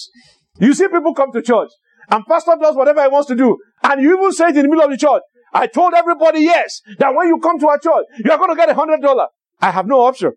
You 0.60 0.74
see 0.74 0.88
people 0.88 1.14
come 1.14 1.32
to 1.34 1.42
church 1.42 1.70
and 2.10 2.26
pastor 2.26 2.56
does 2.60 2.76
whatever 2.76 3.02
he 3.04 3.10
wants 3.10 3.28
to 3.28 3.36
do. 3.36 3.58
And 3.84 4.02
you 4.02 4.18
even 4.18 4.32
say 4.32 4.46
it 4.46 4.58
in 4.58 4.64
the 4.64 4.70
middle 4.70 4.84
of 4.84 4.92
the 4.92 4.98
church. 4.98 5.22
I 5.54 5.68
told 5.68 5.94
everybody 5.94 6.42
yes, 6.42 6.82
that 7.00 7.14
when 7.16 7.28
you 7.28 7.40
come 7.40 7.60
to 7.60 7.68
our 7.68 7.80
church, 7.80 8.06
you 8.24 8.32
are 8.32 8.38
going 8.38 8.52
to 8.52 8.56
get 8.56 8.70
a 8.70 8.74
hundred 8.74 9.02
dollars. 9.02 9.30
I 9.62 9.72
have 9.72 9.88
no 9.88 10.02
option. 10.02 10.34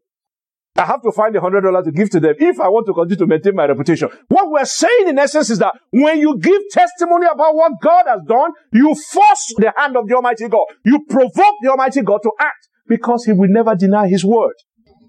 I 0.74 0.86
have 0.86 1.02
to 1.02 1.12
find 1.12 1.36
a 1.36 1.40
hundred 1.40 1.62
dollars 1.62 1.84
to 1.84 1.92
give 1.92 2.08
to 2.10 2.20
them 2.20 2.34
if 2.38 2.58
I 2.58 2.68
want 2.68 2.86
to 2.86 2.94
continue 2.94 3.16
to 3.18 3.26
maintain 3.26 3.54
my 3.54 3.66
reputation. 3.66 4.08
What 4.28 4.50
we're 4.50 4.64
saying 4.64 5.08
in 5.08 5.18
essence 5.18 5.50
is 5.50 5.58
that 5.58 5.74
when 5.90 6.18
you 6.18 6.38
give 6.38 6.62
testimony 6.70 7.26
about 7.30 7.54
what 7.54 7.72
God 7.82 8.04
has 8.08 8.20
done, 8.26 8.52
you 8.72 8.94
force 8.94 9.54
the 9.58 9.72
hand 9.76 9.96
of 9.98 10.08
the 10.08 10.14
Almighty 10.14 10.48
God. 10.48 10.64
You 10.84 11.04
provoke 11.10 11.56
the 11.62 11.70
Almighty 11.70 12.00
God 12.00 12.20
to 12.22 12.32
act 12.40 12.68
because 12.88 13.24
He 13.26 13.32
will 13.32 13.50
never 13.50 13.74
deny 13.74 14.08
His 14.08 14.24
word. 14.24 14.54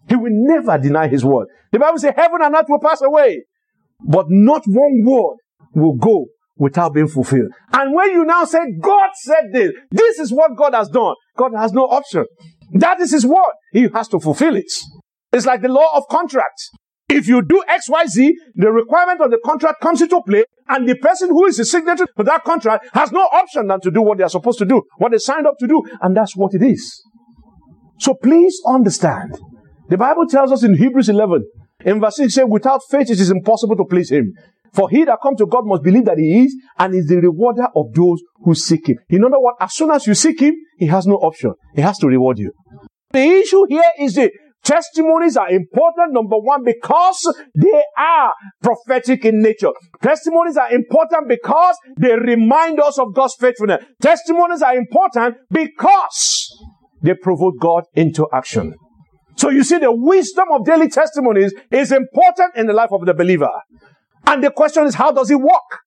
He 0.09 0.17
will 0.17 0.31
never 0.31 0.77
deny 0.77 1.07
His 1.07 1.23
word. 1.23 1.47
The 1.71 1.79
Bible 1.79 1.97
says 1.97 2.13
heaven 2.15 2.41
and 2.41 2.53
earth 2.53 2.65
will 2.67 2.81
pass 2.81 3.01
away, 3.01 3.45
but 4.01 4.25
not 4.29 4.63
one 4.67 5.01
word 5.05 5.37
will 5.73 5.95
go 5.95 6.25
without 6.57 6.93
being 6.93 7.07
fulfilled. 7.07 7.51
And 7.71 7.93
when 7.95 8.11
you 8.11 8.25
now 8.25 8.43
say, 8.43 8.59
God 8.81 9.11
said 9.15 9.45
this, 9.53 9.71
this 9.91 10.19
is 10.19 10.31
what 10.31 10.57
God 10.57 10.73
has 10.73 10.89
done, 10.89 11.15
God 11.37 11.53
has 11.55 11.71
no 11.71 11.83
option. 11.83 12.25
That 12.73 12.99
is 12.99 13.11
His 13.11 13.25
word. 13.25 13.53
He 13.71 13.87
has 13.93 14.09
to 14.09 14.19
fulfill 14.19 14.57
it. 14.57 14.71
It's 15.33 15.45
like 15.45 15.61
the 15.61 15.67
law 15.67 15.87
of 15.95 16.03
contracts. 16.09 16.69
If 17.09 17.27
you 17.27 17.41
do 17.41 17.63
XYZ, 17.67 18.31
the 18.55 18.71
requirement 18.71 19.19
of 19.21 19.31
the 19.31 19.39
contract 19.43 19.81
comes 19.81 20.01
into 20.01 20.21
play, 20.25 20.45
and 20.69 20.87
the 20.87 20.95
person 20.95 21.29
who 21.29 21.45
is 21.45 21.57
the 21.57 21.65
signatory 21.65 22.07
to 22.17 22.23
that 22.23 22.43
contract 22.43 22.87
has 22.93 23.11
no 23.11 23.21
option 23.21 23.67
than 23.67 23.81
to 23.81 23.91
do 23.91 24.01
what 24.01 24.17
they 24.17 24.23
are 24.23 24.29
supposed 24.29 24.59
to 24.59 24.65
do, 24.65 24.81
what 24.97 25.11
they 25.11 25.17
signed 25.17 25.45
up 25.45 25.57
to 25.59 25.67
do, 25.67 25.83
and 26.01 26.15
that's 26.15 26.35
what 26.35 26.53
it 26.53 26.63
is. 26.63 27.03
So 27.99 28.13
please 28.13 28.59
understand. 28.65 29.37
The 29.89 29.97
Bible 29.97 30.27
tells 30.27 30.51
us 30.51 30.63
in 30.63 30.77
Hebrews 30.77 31.09
11, 31.09 31.43
in 31.85 31.99
verse 31.99 32.15
6, 32.17 32.33
say, 32.33 32.43
without 32.43 32.81
faith 32.89 33.09
it 33.09 33.19
is 33.19 33.29
impossible 33.29 33.75
to 33.75 33.85
please 33.85 34.11
Him. 34.11 34.33
For 34.73 34.89
he 34.89 35.03
that 35.03 35.19
comes 35.21 35.37
to 35.39 35.45
God 35.45 35.65
must 35.65 35.83
believe 35.83 36.05
that 36.05 36.17
He 36.17 36.45
is, 36.45 36.55
and 36.79 36.95
is 36.95 37.07
the 37.07 37.17
rewarder 37.17 37.67
of 37.75 37.93
those 37.93 38.21
who 38.43 38.55
seek 38.55 38.87
Him. 38.87 38.97
In 39.09 39.23
other 39.23 39.39
words, 39.39 39.57
as 39.59 39.73
soon 39.73 39.91
as 39.91 40.07
you 40.07 40.15
seek 40.15 40.39
Him, 40.39 40.55
He 40.77 40.87
has 40.87 41.05
no 41.05 41.15
option. 41.15 41.53
He 41.75 41.81
has 41.81 41.97
to 41.99 42.07
reward 42.07 42.39
you. 42.39 42.53
The 43.11 43.19
issue 43.19 43.65
here 43.69 43.91
is 43.99 44.15
the 44.15 44.31
Testimonies 44.63 45.35
are 45.35 45.49
important, 45.49 46.13
number 46.13 46.37
one, 46.37 46.63
because 46.63 47.35
they 47.53 47.83
are 47.97 48.31
prophetic 48.61 49.25
in 49.25 49.41
nature. 49.41 49.71
Testimonies 50.01 50.55
are 50.55 50.71
important 50.71 51.27
because 51.27 51.75
they 51.97 52.15
remind 52.15 52.79
us 52.79 52.97
of 52.97 53.13
God's 53.13 53.35
faithfulness. 53.35 53.83
Testimonies 54.01 54.61
are 54.61 54.75
important 54.75 55.35
because 55.51 56.49
they 57.01 57.13
provoke 57.13 57.55
God 57.59 57.83
into 57.93 58.25
action. 58.33 58.73
So 59.35 59.49
you 59.49 59.63
see, 59.63 59.79
the 59.79 59.91
wisdom 59.91 60.45
of 60.51 60.65
daily 60.65 60.87
testimonies 60.87 61.53
is 61.71 61.91
important 61.91 62.55
in 62.55 62.67
the 62.67 62.73
life 62.73 62.91
of 62.91 63.05
the 63.05 63.13
believer. 63.13 63.49
And 64.27 64.43
the 64.43 64.51
question 64.51 64.85
is, 64.85 64.95
how 64.95 65.11
does 65.11 65.29
it 65.29 65.39
work? 65.39 65.79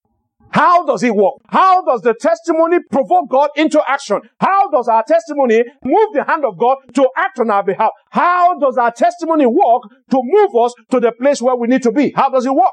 How 0.50 0.84
does 0.86 1.02
it 1.02 1.14
work? 1.14 1.34
How 1.48 1.84
does 1.84 2.02
the 2.02 2.14
testimony 2.14 2.78
provoke 2.90 3.30
God 3.30 3.50
into 3.56 3.82
action? 3.86 4.20
How 4.40 4.70
does 4.70 4.88
our 4.88 5.04
testimony 5.06 5.64
move 5.84 6.08
the 6.12 6.24
hand 6.26 6.44
of 6.44 6.58
God 6.58 6.78
to 6.94 7.08
act 7.16 7.38
on 7.40 7.50
our 7.50 7.62
behalf? 7.62 7.90
How 8.10 8.58
does 8.58 8.78
our 8.78 8.92
testimony 8.92 9.46
work 9.46 9.82
to 10.10 10.20
move 10.22 10.50
us 10.64 10.74
to 10.90 11.00
the 11.00 11.12
place 11.12 11.42
where 11.42 11.56
we 11.56 11.68
need 11.68 11.82
to 11.82 11.92
be? 11.92 12.12
How 12.14 12.30
does 12.30 12.46
it 12.46 12.54
work? 12.54 12.72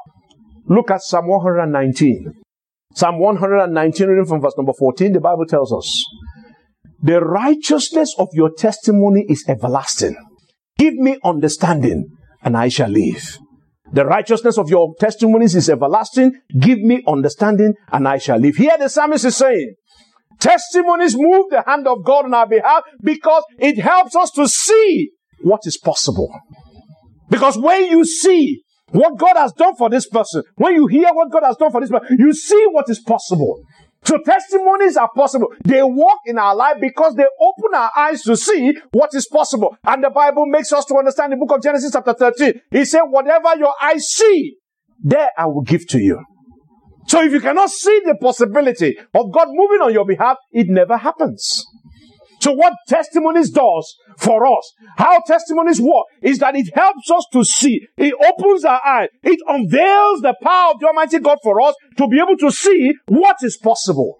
Look 0.66 0.90
at 0.90 1.02
Psalm 1.02 1.28
119. 1.28 2.32
Psalm 2.94 3.18
119, 3.18 4.08
reading 4.08 4.24
from 4.24 4.40
verse 4.40 4.54
number 4.56 4.72
14, 4.72 5.12
the 5.12 5.20
Bible 5.20 5.44
tells 5.46 5.72
us, 5.72 6.04
The 7.02 7.20
righteousness 7.20 8.14
of 8.18 8.28
your 8.32 8.50
testimony 8.50 9.26
is 9.28 9.44
everlasting. 9.48 10.16
Give 10.78 10.94
me 10.94 11.18
understanding, 11.24 12.06
and 12.42 12.56
I 12.56 12.68
shall 12.68 12.88
live. 12.88 13.38
The 13.92 14.04
righteousness 14.04 14.58
of 14.58 14.70
your 14.70 14.94
testimonies 14.98 15.54
is 15.54 15.68
everlasting. 15.68 16.40
Give 16.58 16.78
me 16.78 17.02
understanding 17.06 17.74
and 17.92 18.08
I 18.08 18.18
shall 18.18 18.38
live. 18.38 18.56
Here 18.56 18.76
the 18.78 18.88
psalmist 18.88 19.24
is 19.24 19.36
saying, 19.36 19.74
testimonies 20.40 21.16
move 21.16 21.46
the 21.50 21.62
hand 21.66 21.86
of 21.86 22.04
God 22.04 22.24
on 22.24 22.34
our 22.34 22.48
behalf 22.48 22.82
because 23.02 23.44
it 23.58 23.78
helps 23.78 24.16
us 24.16 24.30
to 24.32 24.48
see 24.48 25.10
what 25.42 25.60
is 25.64 25.76
possible. 25.76 26.32
Because 27.28 27.58
when 27.58 27.84
you 27.86 28.04
see 28.04 28.62
what 28.90 29.18
God 29.18 29.36
has 29.36 29.52
done 29.52 29.74
for 29.76 29.90
this 29.90 30.08
person, 30.08 30.42
when 30.56 30.74
you 30.74 30.86
hear 30.86 31.12
what 31.12 31.30
God 31.30 31.42
has 31.44 31.56
done 31.56 31.70
for 31.70 31.80
this 31.80 31.90
person, 31.90 32.16
you 32.18 32.32
see 32.32 32.66
what 32.70 32.88
is 32.88 33.00
possible. 33.00 33.60
So 34.04 34.18
testimonies 34.18 34.96
are 34.96 35.10
possible. 35.14 35.48
They 35.64 35.82
walk 35.82 36.20
in 36.26 36.38
our 36.38 36.54
life 36.54 36.76
because 36.80 37.14
they 37.14 37.24
open 37.40 37.74
our 37.74 37.90
eyes 37.96 38.22
to 38.22 38.36
see 38.36 38.76
what 38.92 39.14
is 39.14 39.26
possible. 39.26 39.76
And 39.84 40.04
the 40.04 40.10
Bible 40.10 40.46
makes 40.46 40.72
us 40.72 40.84
to 40.86 40.96
understand 40.96 41.32
the 41.32 41.36
book 41.36 41.56
of 41.56 41.62
Genesis 41.62 41.92
chapter 41.92 42.12
13. 42.12 42.60
He 42.70 42.84
said, 42.84 43.02
whatever 43.02 43.56
your 43.56 43.74
eyes 43.82 44.06
see, 44.08 44.56
there 45.02 45.30
I 45.36 45.46
will 45.46 45.62
give 45.62 45.86
to 45.88 45.98
you. 45.98 46.22
So 47.06 47.22
if 47.22 47.32
you 47.32 47.40
cannot 47.40 47.70
see 47.70 48.00
the 48.04 48.16
possibility 48.20 48.96
of 49.14 49.32
God 49.32 49.48
moving 49.50 49.80
on 49.80 49.92
your 49.92 50.06
behalf, 50.06 50.38
it 50.52 50.68
never 50.68 50.96
happens. 50.96 51.64
So 52.44 52.52
what 52.52 52.74
testimonies 52.86 53.48
does 53.48 53.96
for 54.18 54.46
us, 54.46 54.70
how 54.98 55.22
testimonies 55.26 55.80
work, 55.80 56.04
is 56.22 56.40
that 56.40 56.54
it 56.54 56.68
helps 56.74 57.10
us 57.10 57.24
to 57.32 57.42
see. 57.42 57.80
It 57.96 58.12
opens 58.12 58.66
our 58.66 58.82
eyes. 58.84 59.08
It 59.22 59.38
unveils 59.48 60.20
the 60.20 60.36
power 60.42 60.72
of 60.72 60.78
the 60.78 60.88
Almighty 60.88 61.20
God 61.20 61.38
for 61.42 61.62
us 61.62 61.74
to 61.96 62.06
be 62.06 62.20
able 62.20 62.36
to 62.36 62.50
see 62.50 62.92
what 63.06 63.36
is 63.42 63.56
possible. 63.56 64.18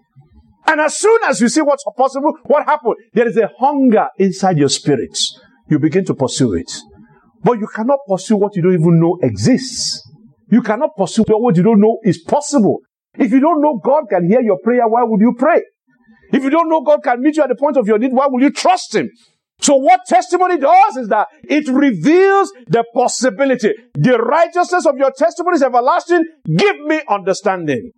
And 0.65 0.81
as 0.81 0.97
soon 0.97 1.19
as 1.27 1.39
you 1.39 1.49
see 1.49 1.61
what's 1.61 1.83
possible, 1.95 2.35
what 2.45 2.65
happens? 2.65 2.95
There 3.13 3.27
is 3.27 3.37
a 3.37 3.51
hunger 3.59 4.07
inside 4.17 4.57
your 4.57 4.69
spirits. 4.69 5.39
You 5.69 5.77
begin 5.77 6.03
to 6.05 6.15
pursue 6.15 6.55
it. 6.55 6.71
But 7.43 7.59
you 7.59 7.67
cannot 7.67 7.99
pursue 8.09 8.37
what 8.37 8.55
you 8.55 8.63
don't 8.63 8.73
even 8.73 8.99
know 8.99 9.19
exists. 9.21 10.01
You 10.49 10.63
cannot 10.63 10.95
pursue 10.97 11.25
what 11.27 11.57
you 11.57 11.61
don't 11.61 11.79
know 11.79 11.99
is 12.03 12.23
possible. 12.23 12.79
If 13.19 13.31
you 13.31 13.39
don't 13.39 13.61
know 13.61 13.79
God 13.85 14.05
can 14.09 14.27
hear 14.27 14.41
your 14.41 14.57
prayer, 14.63 14.87
why 14.87 15.03
would 15.03 15.21
you 15.21 15.35
pray? 15.37 15.61
If 16.31 16.43
you 16.43 16.49
don't 16.49 16.69
know 16.69 16.81
God 16.81 17.03
can 17.03 17.21
meet 17.21 17.37
you 17.37 17.43
at 17.43 17.49
the 17.49 17.55
point 17.55 17.77
of 17.77 17.87
your 17.87 17.97
need, 17.97 18.13
why 18.13 18.27
will 18.27 18.41
you 18.41 18.51
trust 18.51 18.95
Him? 18.95 19.09
So 19.61 19.75
what 19.77 20.01
testimony 20.07 20.57
does 20.57 20.97
is 20.97 21.07
that 21.09 21.27
it 21.43 21.67
reveals 21.69 22.51
the 22.67 22.83
possibility. 22.93 23.73
The 23.93 24.17
righteousness 24.17 24.85
of 24.85 24.97
your 24.97 25.11
testimony 25.11 25.55
is 25.55 25.63
everlasting. 25.63 26.25
Give 26.55 26.79
me 26.81 27.01
understanding. 27.09 27.91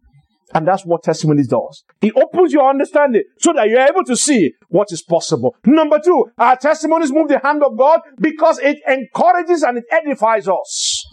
And 0.54 0.66
that's 0.66 0.86
what 0.86 1.04
testimony 1.04 1.44
does. 1.44 1.84
It 2.02 2.14
opens 2.16 2.54
your 2.54 2.70
understanding 2.70 3.24
so 3.40 3.52
that 3.54 3.68
you're 3.68 3.82
able 3.82 4.06
to 4.06 4.16
see 4.16 4.54
what 4.70 4.88
is 4.92 5.04
possible. 5.04 5.56
Number 5.66 6.00
two, 6.04 6.28
our 6.38 6.56
testimonies 6.56 7.12
move 7.12 7.28
the 7.28 7.40
hand 7.40 7.64
of 7.64 7.78
God 7.78 8.00
because 8.20 8.60
it 8.60 8.78
encourages 8.88 9.64
and 9.64 9.80
it 9.80 9.84
edifies 9.92 10.48
us. 10.48 11.06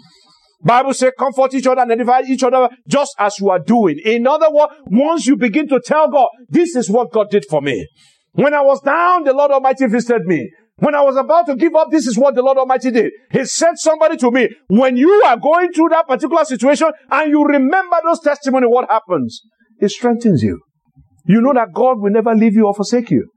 Bible 0.64 0.94
says 0.94 1.12
comfort 1.18 1.54
each 1.54 1.66
other 1.66 1.82
and 1.82 1.92
edify 1.92 2.22
each 2.26 2.42
other 2.42 2.68
just 2.88 3.14
as 3.18 3.38
you 3.38 3.50
are 3.50 3.58
doing. 3.58 3.98
In 4.04 4.26
other 4.26 4.50
words, 4.50 4.72
once 4.86 5.26
you 5.26 5.36
begin 5.36 5.68
to 5.68 5.80
tell 5.84 6.08
God, 6.08 6.28
this 6.48 6.74
is 6.74 6.88
what 6.88 7.12
God 7.12 7.30
did 7.30 7.44
for 7.48 7.60
me. 7.60 7.86
When 8.32 8.54
I 8.54 8.62
was 8.62 8.80
down, 8.80 9.24
the 9.24 9.32
Lord 9.32 9.50
Almighty 9.50 9.86
visited 9.86 10.26
me. 10.26 10.50
When 10.76 10.94
I 10.94 11.02
was 11.02 11.16
about 11.16 11.46
to 11.46 11.54
give 11.54 11.74
up, 11.76 11.90
this 11.90 12.06
is 12.06 12.18
what 12.18 12.34
the 12.34 12.42
Lord 12.42 12.58
Almighty 12.58 12.90
did. 12.90 13.12
He 13.30 13.44
sent 13.44 13.78
somebody 13.78 14.16
to 14.16 14.30
me. 14.30 14.48
When 14.68 14.96
you 14.96 15.22
are 15.24 15.36
going 15.36 15.72
through 15.72 15.90
that 15.90 16.08
particular 16.08 16.44
situation 16.44 16.90
and 17.10 17.30
you 17.30 17.44
remember 17.44 17.96
those 18.04 18.20
testimony, 18.20 18.66
what 18.66 18.90
happens? 18.90 19.40
It 19.78 19.90
strengthens 19.90 20.42
you. 20.42 20.60
You 21.26 21.40
know 21.40 21.52
that 21.54 21.72
God 21.72 22.00
will 22.00 22.10
never 22.10 22.34
leave 22.34 22.54
you 22.54 22.66
or 22.66 22.74
forsake 22.74 23.10
you. 23.10 23.28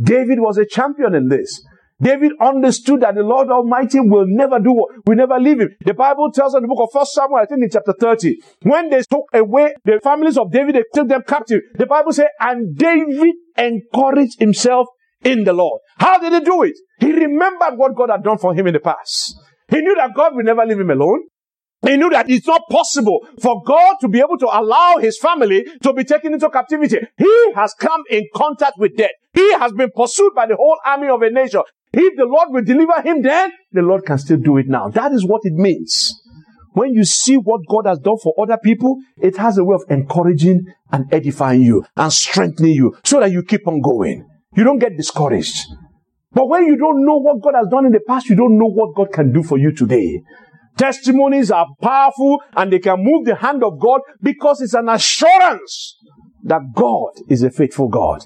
David 0.00 0.40
was 0.40 0.58
a 0.58 0.66
champion 0.66 1.14
in 1.14 1.28
this. 1.28 1.62
David 2.02 2.32
understood 2.40 3.00
that 3.00 3.14
the 3.14 3.22
Lord 3.22 3.48
Almighty 3.48 4.00
will 4.00 4.26
never 4.26 4.58
do, 4.58 4.72
what, 4.72 4.90
will 5.06 5.16
never 5.16 5.38
leave 5.38 5.60
him. 5.60 5.70
The 5.84 5.94
Bible 5.94 6.30
tells 6.32 6.54
us 6.54 6.58
in 6.58 6.62
the 6.62 6.68
book 6.68 6.88
of 6.88 6.88
First 6.92 7.12
Samuel, 7.12 7.38
I 7.38 7.46
think 7.46 7.62
in 7.62 7.70
chapter 7.70 7.94
30, 7.98 8.36
when 8.62 8.90
they 8.90 9.02
took 9.02 9.24
away 9.32 9.74
the 9.84 10.00
families 10.02 10.36
of 10.36 10.50
David, 10.50 10.74
they 10.74 10.84
took 10.92 11.08
them 11.08 11.22
captive. 11.26 11.60
The 11.76 11.86
Bible 11.86 12.12
says, 12.12 12.26
and 12.40 12.76
David 12.76 13.34
encouraged 13.56 14.40
himself 14.40 14.88
in 15.24 15.44
the 15.44 15.52
Lord. 15.52 15.80
How 15.98 16.18
did 16.18 16.32
he 16.32 16.40
do 16.40 16.64
it? 16.64 16.74
He 16.98 17.12
remembered 17.12 17.76
what 17.76 17.94
God 17.94 18.10
had 18.10 18.24
done 18.24 18.38
for 18.38 18.54
him 18.54 18.66
in 18.66 18.74
the 18.74 18.80
past. 18.80 19.36
He 19.70 19.80
knew 19.80 19.94
that 19.94 20.14
God 20.14 20.34
will 20.34 20.44
never 20.44 20.66
leave 20.66 20.80
him 20.80 20.90
alone. 20.90 21.22
He 21.84 21.96
knew 21.96 22.10
that 22.10 22.30
it's 22.30 22.46
not 22.46 22.62
possible 22.70 23.26
for 23.40 23.62
God 23.62 23.96
to 24.00 24.08
be 24.08 24.18
able 24.18 24.38
to 24.38 24.46
allow 24.46 24.96
his 24.98 25.18
family 25.18 25.66
to 25.82 25.92
be 25.92 26.04
taken 26.04 26.32
into 26.32 26.48
captivity. 26.48 26.98
He 27.18 27.52
has 27.54 27.74
come 27.78 28.02
in 28.10 28.24
contact 28.34 28.78
with 28.78 28.96
death. 28.96 29.10
He 29.34 29.52
has 29.54 29.72
been 29.72 29.90
pursued 29.94 30.32
by 30.34 30.46
the 30.46 30.56
whole 30.56 30.78
army 30.84 31.08
of 31.08 31.20
a 31.22 31.30
nation. 31.30 31.62
If 31.96 32.16
the 32.16 32.24
Lord 32.24 32.48
will 32.50 32.64
deliver 32.64 33.00
him 33.02 33.22
then, 33.22 33.52
the 33.70 33.82
Lord 33.82 34.04
can 34.04 34.18
still 34.18 34.38
do 34.38 34.56
it 34.56 34.66
now. 34.66 34.88
That 34.88 35.12
is 35.12 35.24
what 35.24 35.42
it 35.44 35.52
means. 35.52 36.12
When 36.72 36.92
you 36.92 37.04
see 37.04 37.36
what 37.36 37.60
God 37.70 37.86
has 37.86 38.00
done 38.00 38.16
for 38.20 38.34
other 38.36 38.58
people, 38.62 38.98
it 39.16 39.36
has 39.36 39.58
a 39.58 39.64
way 39.64 39.76
of 39.76 39.84
encouraging 39.88 40.66
and 40.90 41.12
edifying 41.14 41.62
you 41.62 41.84
and 41.96 42.12
strengthening 42.12 42.72
you 42.72 42.96
so 43.04 43.20
that 43.20 43.30
you 43.30 43.44
keep 43.44 43.68
on 43.68 43.80
going. 43.80 44.26
You 44.56 44.64
don't 44.64 44.80
get 44.80 44.96
discouraged. 44.96 45.56
But 46.32 46.48
when 46.48 46.66
you 46.66 46.76
don't 46.76 47.04
know 47.04 47.18
what 47.18 47.40
God 47.40 47.54
has 47.56 47.68
done 47.70 47.86
in 47.86 47.92
the 47.92 48.00
past, 48.00 48.28
you 48.28 48.34
don't 48.34 48.58
know 48.58 48.66
what 48.66 48.96
God 48.96 49.12
can 49.12 49.32
do 49.32 49.44
for 49.44 49.56
you 49.56 49.72
today. 49.72 50.20
Testimonies 50.76 51.52
are 51.52 51.68
powerful 51.80 52.42
and 52.56 52.72
they 52.72 52.80
can 52.80 52.96
move 52.98 53.24
the 53.24 53.36
hand 53.36 53.62
of 53.62 53.78
God 53.78 54.00
because 54.20 54.60
it's 54.60 54.74
an 54.74 54.88
assurance 54.88 55.96
that 56.42 56.60
God 56.74 57.12
is 57.28 57.44
a 57.44 57.50
faithful 57.50 57.88
God. 57.88 58.24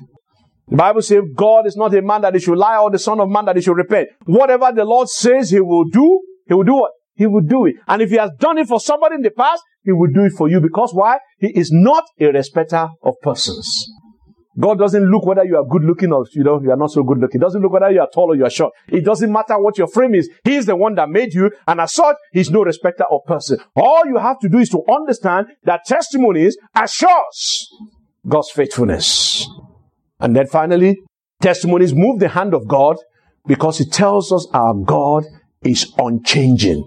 The 0.71 0.77
Bible 0.77 1.03
says 1.03 1.23
God 1.35 1.67
is 1.67 1.77
not 1.77 1.95
a 1.95 2.03
man 2.03 2.21
that 2.23 2.35
he 2.35 2.41
should 2.41 2.59
lie 2.59 2.77
or 2.79 2.91
the 2.91 2.99
son 2.99 3.21
of 3.21 3.29
man 3.29 3.47
that 3.47 3.57
he 3.57 3.63
should 3.63 3.77
repent. 3.77 4.09
Whatever 4.27 4.71
the 4.75 4.85
Lord 4.85 5.09
says 5.09 5.51
he 5.51 5.61
will 5.61 5.85
do, 5.85 6.21
he 6.47 6.55
will 6.55 6.65
do 6.65 6.75
what? 6.75 6.93
He 7.15 7.27
will 7.27 7.43
do 7.43 7.67
it. 7.67 7.77
And 7.87 8.03
if 8.03 8.11
he 8.11 8.17
has 8.17 8.31
done 8.39 8.59
it 8.59 8.69
for 8.69 8.79
somebody 8.79 9.17
in 9.17 9.23
the 9.23 9.31
past, 9.31 9.63
he 9.83 9.93
will 9.93 10.11
do 10.13 10.25
it 10.25 10.33
for 10.37 10.49
you 10.49 10.61
because 10.61 10.93
why? 10.93 11.19
He 11.39 11.49
is 11.59 11.71
not 11.73 12.05
a 12.21 12.27
respecter 12.27 12.89
of 13.03 13.15
persons. 13.23 13.91
God 14.59 14.79
doesn't 14.79 15.05
look 15.05 15.25
whether 15.25 15.45
you 15.45 15.57
are 15.57 15.65
good 15.65 15.85
looking 15.85 16.13
or 16.13 16.27
you 16.33 16.43
know 16.43 16.61
you 16.61 16.71
are 16.71 16.77
not 16.77 16.91
so 16.91 17.03
good 17.05 17.19
looking. 17.19 17.41
Doesn't 17.41 17.63
look 17.63 17.73
whether 17.73 17.91
you 17.91 18.01
are 18.01 18.09
tall 18.13 18.33
or 18.33 18.37
you 18.37 18.45
are 18.45 18.51
short. 18.51 18.73
It 18.89 19.05
doesn't 19.05 19.33
matter 19.33 19.59
what 19.59 19.79
your 19.79 19.87
frame 19.87 20.15
is. 20.15 20.29
He 20.45 20.57
is 20.57 20.67
the 20.67 20.75
one 20.75 20.97
that 20.97 21.09
made 21.09 21.33
you, 21.33 21.51
and 21.67 21.81
as 21.81 21.93
such, 21.93 22.17
he's 22.33 22.51
no 22.51 22.65
respecter 22.65 23.05
of 23.11 23.21
person. 23.25 23.59
All 23.77 24.03
you 24.07 24.19
have 24.19 24.41
to 24.41 24.49
do 24.49 24.59
is 24.59 24.69
to 24.71 24.83
understand 24.91 25.47
that 25.65 25.85
testimonies 25.87 26.57
assures 26.75 27.69
God's 28.27 28.51
faithfulness. 28.51 29.49
And 30.21 30.35
then 30.35 30.47
finally, 30.47 30.97
testimonies 31.41 31.95
move 31.95 32.19
the 32.21 32.29
hand 32.29 32.55
of 32.55 32.67
God 32.67 32.97
because 33.47 33.81
it 33.81 33.93
tells 33.93 34.33
us 34.33 34.47
our 34.53 34.75
God 34.75 35.25
is 35.63 35.93
unchanging. 35.99 36.85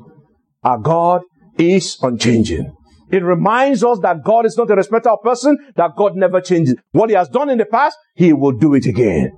Our 0.64 0.78
God 0.78 1.22
is 1.58 1.98
unchanging. 2.02 2.76
It 3.12 3.24
reminds 3.24 3.84
us 3.84 4.00
that 4.00 4.24
God 4.24 4.46
is 4.46 4.58
not 4.58 4.72
a 4.72 4.76
respecter 4.76 5.10
of 5.10 5.22
person, 5.22 5.58
that 5.76 5.92
God 5.98 6.16
never 6.16 6.40
changes. 6.40 6.76
What 6.92 7.10
He 7.10 7.16
has 7.16 7.28
done 7.28 7.50
in 7.50 7.58
the 7.58 7.66
past, 7.66 7.98
He 8.16 8.32
will 8.32 8.54
do 8.54 8.74
it 8.74 8.86
again. 8.86 9.32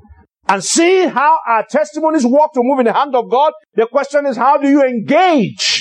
And 0.48 0.64
see 0.64 1.08
how 1.08 1.40
our 1.48 1.66
testimonies 1.68 2.26
work 2.26 2.52
to 2.54 2.62
move 2.62 2.80
in 2.80 2.86
the 2.86 2.94
hand 2.94 3.16
of 3.16 3.32
God. 3.32 3.54
The 3.76 3.88
question 3.88 4.26
is, 4.26 4.38
how 4.38 4.58
do 4.58 4.70
you 4.70 4.84
engage 4.84 5.73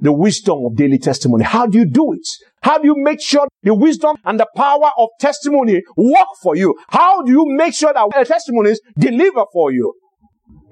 the 0.00 0.12
wisdom 0.12 0.64
of 0.64 0.76
daily 0.76 0.98
testimony? 0.98 1.44
How 1.44 1.66
do 1.66 1.78
you 1.78 1.86
do 1.86 2.12
it? 2.12 2.26
How 2.62 2.78
do 2.78 2.86
you 2.86 2.94
make 2.96 3.20
sure 3.20 3.46
the 3.62 3.74
wisdom 3.74 4.16
and 4.24 4.38
the 4.38 4.46
power 4.56 4.90
of 4.98 5.08
testimony 5.20 5.82
work 5.96 6.28
for 6.42 6.56
you? 6.56 6.76
How 6.88 7.22
do 7.22 7.32
you 7.32 7.44
make 7.46 7.74
sure 7.74 7.92
that 7.92 8.08
the 8.16 8.24
testimonies 8.24 8.80
deliver 8.98 9.44
for 9.52 9.72
you? 9.72 9.94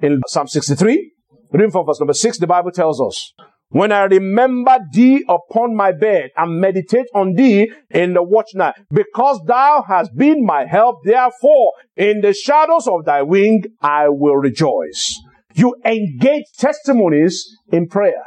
In 0.01 0.21
Psalm 0.27 0.47
63, 0.47 1.11
reading 1.51 1.71
from 1.71 1.85
verse 1.85 1.99
number 1.99 2.13
6, 2.13 2.39
the 2.39 2.47
Bible 2.47 2.71
tells 2.71 3.01
us, 3.01 3.33
when 3.69 3.91
I 3.91 4.03
remember 4.03 4.77
thee 4.93 5.25
upon 5.27 5.75
my 5.75 5.91
bed 5.91 6.29
and 6.37 6.61
meditate 6.61 7.07
on 7.13 7.33
thee 7.33 7.71
in 7.89 8.13
the 8.13 8.23
watch 8.23 8.51
night, 8.53 8.75
because 8.89 9.41
thou 9.45 9.83
hast 9.87 10.15
been 10.15 10.45
my 10.45 10.65
help, 10.65 10.99
therefore 11.03 11.73
in 11.95 12.21
the 12.21 12.33
shadows 12.33 12.87
of 12.87 13.03
thy 13.05 13.23
wing 13.23 13.63
I 13.81 14.07
will 14.07 14.37
rejoice. 14.37 15.19
You 15.53 15.75
engage 15.83 16.45
testimonies 16.57 17.45
in 17.71 17.87
prayer. 17.87 18.23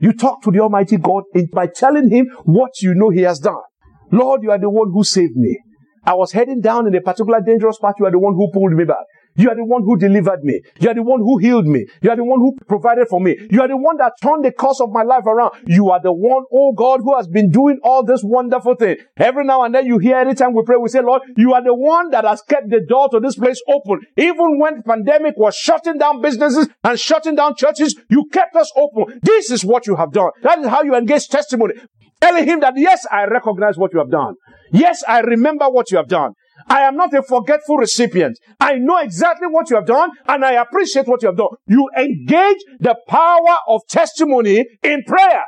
You 0.00 0.12
talk 0.12 0.42
to 0.42 0.50
the 0.50 0.60
Almighty 0.60 0.96
God 0.96 1.24
by 1.52 1.66
telling 1.66 2.10
Him 2.10 2.28
what 2.44 2.80
you 2.80 2.94
know 2.94 3.10
He 3.10 3.22
has 3.22 3.38
done. 3.38 3.62
Lord, 4.10 4.42
you 4.42 4.50
are 4.50 4.58
the 4.58 4.70
one 4.70 4.90
who 4.92 5.04
saved 5.04 5.36
me. 5.36 5.58
I 6.04 6.14
was 6.14 6.32
heading 6.32 6.60
down 6.60 6.86
in 6.86 6.94
a 6.94 7.00
particular 7.00 7.40
dangerous 7.44 7.78
path. 7.78 7.94
You 7.98 8.06
are 8.06 8.10
the 8.10 8.18
one 8.18 8.34
who 8.34 8.50
pulled 8.52 8.72
me 8.72 8.84
back. 8.84 9.04
You 9.38 9.50
are 9.50 9.54
the 9.54 9.64
one 9.64 9.84
who 9.84 9.96
delivered 9.96 10.42
me. 10.42 10.60
You 10.80 10.90
are 10.90 10.94
the 10.94 11.02
one 11.02 11.20
who 11.20 11.38
healed 11.38 11.66
me. 11.66 11.86
You 12.02 12.10
are 12.10 12.16
the 12.16 12.24
one 12.24 12.40
who 12.40 12.56
provided 12.66 13.06
for 13.08 13.20
me. 13.20 13.36
You 13.50 13.62
are 13.62 13.68
the 13.68 13.76
one 13.76 13.96
that 13.98 14.14
turned 14.20 14.44
the 14.44 14.50
course 14.50 14.80
of 14.80 14.90
my 14.90 15.04
life 15.04 15.26
around. 15.26 15.52
You 15.64 15.90
are 15.90 16.02
the 16.02 16.12
one, 16.12 16.44
oh 16.52 16.72
God, 16.72 17.00
who 17.04 17.16
has 17.16 17.28
been 17.28 17.50
doing 17.50 17.78
all 17.84 18.04
this 18.04 18.22
wonderful 18.24 18.74
thing. 18.74 18.96
Every 19.16 19.44
now 19.44 19.62
and 19.62 19.72
then 19.72 19.86
you 19.86 19.98
hear 19.98 20.16
anytime 20.16 20.54
we 20.54 20.64
pray, 20.64 20.76
we 20.76 20.88
say, 20.88 21.02
Lord, 21.02 21.22
you 21.36 21.54
are 21.54 21.62
the 21.62 21.72
one 21.74 22.10
that 22.10 22.24
has 22.24 22.42
kept 22.42 22.68
the 22.68 22.80
door 22.80 23.08
to 23.10 23.20
this 23.20 23.36
place 23.36 23.62
open. 23.68 24.00
Even 24.16 24.58
when 24.58 24.82
pandemic 24.82 25.34
was 25.36 25.54
shutting 25.54 25.98
down 25.98 26.20
businesses 26.20 26.68
and 26.82 26.98
shutting 26.98 27.36
down 27.36 27.54
churches, 27.54 27.94
you 28.10 28.24
kept 28.32 28.56
us 28.56 28.72
open. 28.74 29.20
This 29.22 29.52
is 29.52 29.64
what 29.64 29.86
you 29.86 29.94
have 29.94 30.10
done. 30.10 30.32
That 30.42 30.58
is 30.58 30.66
how 30.66 30.82
you 30.82 30.96
engage 30.96 31.28
testimony. 31.28 31.74
Telling 32.20 32.44
him 32.44 32.60
that, 32.60 32.74
yes, 32.76 33.06
I 33.08 33.26
recognize 33.26 33.78
what 33.78 33.92
you 33.92 34.00
have 34.00 34.10
done. 34.10 34.34
Yes, 34.72 35.04
I 35.06 35.20
remember 35.20 35.70
what 35.70 35.92
you 35.92 35.96
have 35.98 36.08
done. 36.08 36.32
I 36.66 36.80
am 36.82 36.96
not 36.96 37.14
a 37.14 37.22
forgetful 37.22 37.76
recipient. 37.76 38.38
I 38.58 38.74
know 38.76 38.98
exactly 38.98 39.46
what 39.48 39.70
you 39.70 39.76
have 39.76 39.86
done 39.86 40.10
and 40.26 40.44
I 40.44 40.52
appreciate 40.52 41.06
what 41.06 41.22
you 41.22 41.28
have 41.28 41.36
done. 41.36 41.48
You 41.66 41.88
engage 41.96 42.58
the 42.80 42.96
power 43.06 43.56
of 43.68 43.82
testimony 43.88 44.64
in 44.82 45.02
prayer 45.06 45.42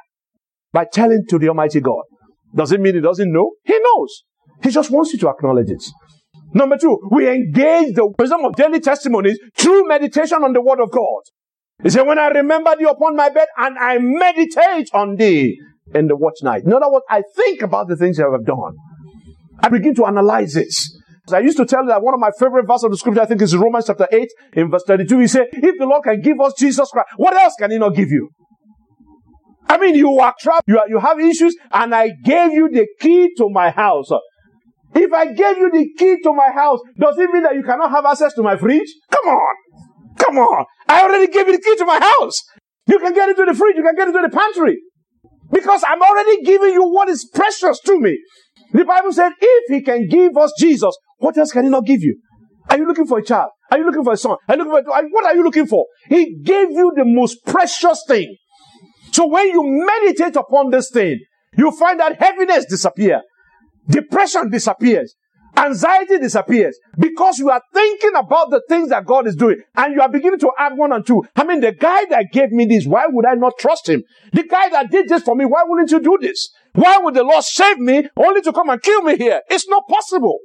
by 0.73 0.85
telling 0.85 1.25
to 1.29 1.39
the 1.39 1.49
Almighty 1.49 1.81
God. 1.81 2.03
Does 2.55 2.73
it 2.73 2.81
mean 2.81 2.95
he 2.95 3.01
doesn't 3.01 3.33
know? 3.33 3.53
He 3.65 3.79
knows. 3.79 4.23
He 4.63 4.71
just 4.71 4.91
wants 4.91 5.13
you 5.13 5.19
to 5.21 5.29
acknowledge 5.29 5.71
it. 5.71 5.83
Number 6.53 6.77
two, 6.77 6.99
we 7.11 7.29
engage 7.29 7.95
the 7.95 8.13
wisdom 8.19 8.45
of 8.45 8.55
daily 8.57 8.81
testimonies 8.81 9.39
through 9.57 9.87
meditation 9.87 10.43
on 10.43 10.53
the 10.53 10.61
word 10.61 10.81
of 10.81 10.91
God. 10.91 11.23
He 11.83 11.91
said, 11.91 12.03
when 12.03 12.19
I 12.19 12.29
remember 12.29 12.75
thee 12.77 12.85
upon 12.85 13.17
my 13.17 13.31
bed 13.31 13.49
and 13.57 13.79
I 13.79 13.99
meditate 13.99 14.91
on 14.93 15.17
thee 15.17 15.59
in 15.95 16.09
the 16.09 16.17
watch 16.17 16.37
night. 16.43 16.65
In 16.65 16.73
other 16.73 16.91
words, 16.91 17.05
I 17.09 17.23
think 17.37 17.63
about 17.63 17.89
the 17.89 17.97
things 17.97 18.21
I 18.21 18.31
have 18.31 18.45
done. 18.45 18.77
I 19.63 19.69
begin 19.69 19.95
to 19.97 20.07
analyze 20.07 20.57
it. 20.57 20.75
I 21.33 21.41
used 21.41 21.57
to 21.59 21.67
tell 21.67 21.83
you 21.83 21.89
that 21.89 22.03
one 22.03 22.15
of 22.15 22.21
my 22.21 22.31
favorite 22.39 22.67
verses 22.67 22.85
of 22.85 22.91
the 22.91 22.97
scripture, 22.97 23.23
I 23.23 23.27
think, 23.27 23.43
is 23.43 23.57
Romans 23.57 23.87
chapter 23.87 24.09
8, 24.11 24.29
in 24.55 24.71
verse 24.71 24.85
32. 24.87 25.19
He 25.19 25.27
said, 25.27 25.47
If 25.53 25.79
the 25.79 25.87
Lord 25.87 26.05
can 26.05 26.21
give 26.21 26.41
us 26.41 26.55
Jesus 26.59 26.89
Christ, 26.91 27.09
what 27.17 27.35
else 27.35 27.55
can 27.59 27.71
He 27.71 27.79
not 27.79 27.95
give 27.95 28.11
you? 28.11 28.31
I 29.69 29.79
mean, 29.79 29.95
you 29.95 30.19
are 30.19 30.35
trapped, 30.41 30.65
you, 30.67 30.79
are, 30.79 30.89
you 30.89 30.99
have 30.99 31.21
issues, 31.21 31.57
and 31.73 31.95
I 31.95 32.11
gave 32.25 32.53
you 32.53 32.69
the 32.71 32.87
key 32.99 33.33
to 33.37 33.49
my 33.49 33.71
house. 33.71 34.09
If 34.95 35.13
I 35.13 35.27
gave 35.27 35.59
you 35.59 35.71
the 35.71 35.89
key 35.97 36.19
to 36.25 36.33
my 36.33 36.51
house, 36.51 36.81
does 36.99 37.17
it 37.19 37.31
mean 37.31 37.45
that 37.45 37.55
you 37.55 37.63
cannot 37.63 37.91
have 37.91 38.05
access 38.05 38.35
to 38.35 38.43
my 38.43 38.57
fridge? 38.57 38.89
Come 39.11 39.27
on. 39.27 39.55
Come 40.19 40.39
on. 40.39 40.65
I 40.89 41.03
already 41.03 41.33
gave 41.33 41.47
you 41.47 41.57
the 41.57 41.63
key 41.63 41.77
to 41.77 41.85
my 41.85 42.01
house. 42.01 42.43
You 42.87 42.99
can 42.99 43.15
get 43.15 43.29
into 43.29 43.45
the 43.45 43.55
fridge, 43.55 43.77
you 43.77 43.85
can 43.85 43.95
get 43.95 44.09
into 44.09 44.21
the 44.21 44.37
pantry. 44.37 44.79
Because 45.53 45.85
I'm 45.87 46.03
already 46.03 46.43
giving 46.43 46.73
you 46.73 46.85
what 46.85 47.09
is 47.09 47.29
precious 47.33 47.79
to 47.87 48.01
me. 48.01 48.19
The 48.73 48.85
Bible 48.85 49.13
said, 49.13 49.33
if 49.41 49.65
he 49.69 49.83
can 49.83 50.09
give 50.09 50.37
us 50.37 50.53
Jesus, 50.59 50.97
what 51.21 51.39
else 51.39 51.53
can 51.53 51.65
he 51.65 51.71
not 51.71 51.87
give 51.87 52.03
you? 52.03 52.21
Are 52.69 52.77
you 52.77 52.87
looking 52.87 53.07
for 53.07 53.19
a 53.19 53.25
child? 53.25 53.51
Are 53.71 53.79
you 53.79 53.85
looking 53.85 54.05
for 54.05 54.13
a 54.13 54.17
son? 54.17 54.37
Are 54.49 54.57
you 54.57 54.65
looking 54.65 54.85
for, 54.85 55.03
what 55.11 55.25
are 55.25 55.35
you 55.35 55.45
looking 55.45 55.67
for? 55.67 55.87
He 56.09 56.37
gave 56.43 56.71
you 56.71 56.93
the 56.97 57.05
most 57.05 57.45
precious 57.47 58.05
thing. 58.07 58.37
So 59.13 59.27
when 59.27 59.49
you 59.49 59.63
meditate 59.65 60.37
upon 60.37 60.71
this 60.71 60.91
thing, 60.91 61.21
you 61.57 61.71
find 61.73 61.99
that 62.01 62.21
heaviness 62.21 62.67
disappear. 62.67 63.23
Depression 63.89 64.51
disappears. 64.51 65.15
Anxiety 65.57 66.19
disappears 66.19 66.79
because 66.97 67.39
you 67.39 67.51
are 67.51 67.61
thinking 67.75 68.13
about 68.15 68.51
the 68.51 68.63
things 68.69 68.91
that 68.91 69.05
God 69.05 69.27
is 69.27 69.35
doing 69.35 69.57
and 69.77 69.95
you 69.95 70.01
are 70.01 70.09
beginning 70.09 70.39
to 70.39 70.51
add 70.59 70.77
one 70.77 70.93
and 70.93 71.05
two. 71.05 71.25
I 71.35 71.45
mean, 71.45 71.61
the 71.61 71.73
guy 71.73 72.05
that 72.07 72.27
gave 72.33 72.51
me 72.53 72.67
this, 72.67 72.87
why 72.87 73.07
would 73.09 73.27
I 73.27 73.35
not 73.35 73.59
trust 73.59 73.89
him? 73.89 74.05
The 74.33 74.45
guy 74.45 74.69
that 74.71 74.91
did 74.91 75.09
this 75.09 75.25
for 75.25 75.35
me, 75.35 75.45
why 75.45 75.65
wouldn't 75.67 75.91
you 75.91 76.01
do 76.01 76.19
this? 76.21 76.51
Why 76.73 76.99
would 76.99 77.15
the 77.15 77.25
Lord 77.25 77.43
save 77.43 77.79
me 77.79 78.09
only 78.17 78.43
to 78.43 78.53
come 78.53 78.71
and 78.71 78.81
kill 78.81 79.03
me 79.03 79.17
here? 79.17 79.43
It's 79.51 79.69
not 79.69 79.89
possible. 79.89 80.39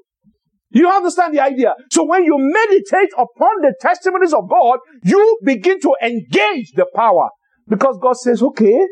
You 0.76 0.90
understand 0.90 1.34
the 1.34 1.40
idea? 1.40 1.74
So 1.90 2.06
when 2.06 2.24
you 2.26 2.36
meditate 2.38 3.10
upon 3.14 3.62
the 3.62 3.74
testimonies 3.80 4.34
of 4.34 4.50
God, 4.50 4.80
you 5.04 5.40
begin 5.44 5.80
to 5.82 5.96
engage 6.04 6.72
the 6.76 6.86
power 6.96 7.30
because 7.68 7.98
God 8.02 8.18
says, 8.18 8.44
okay, 8.44 8.86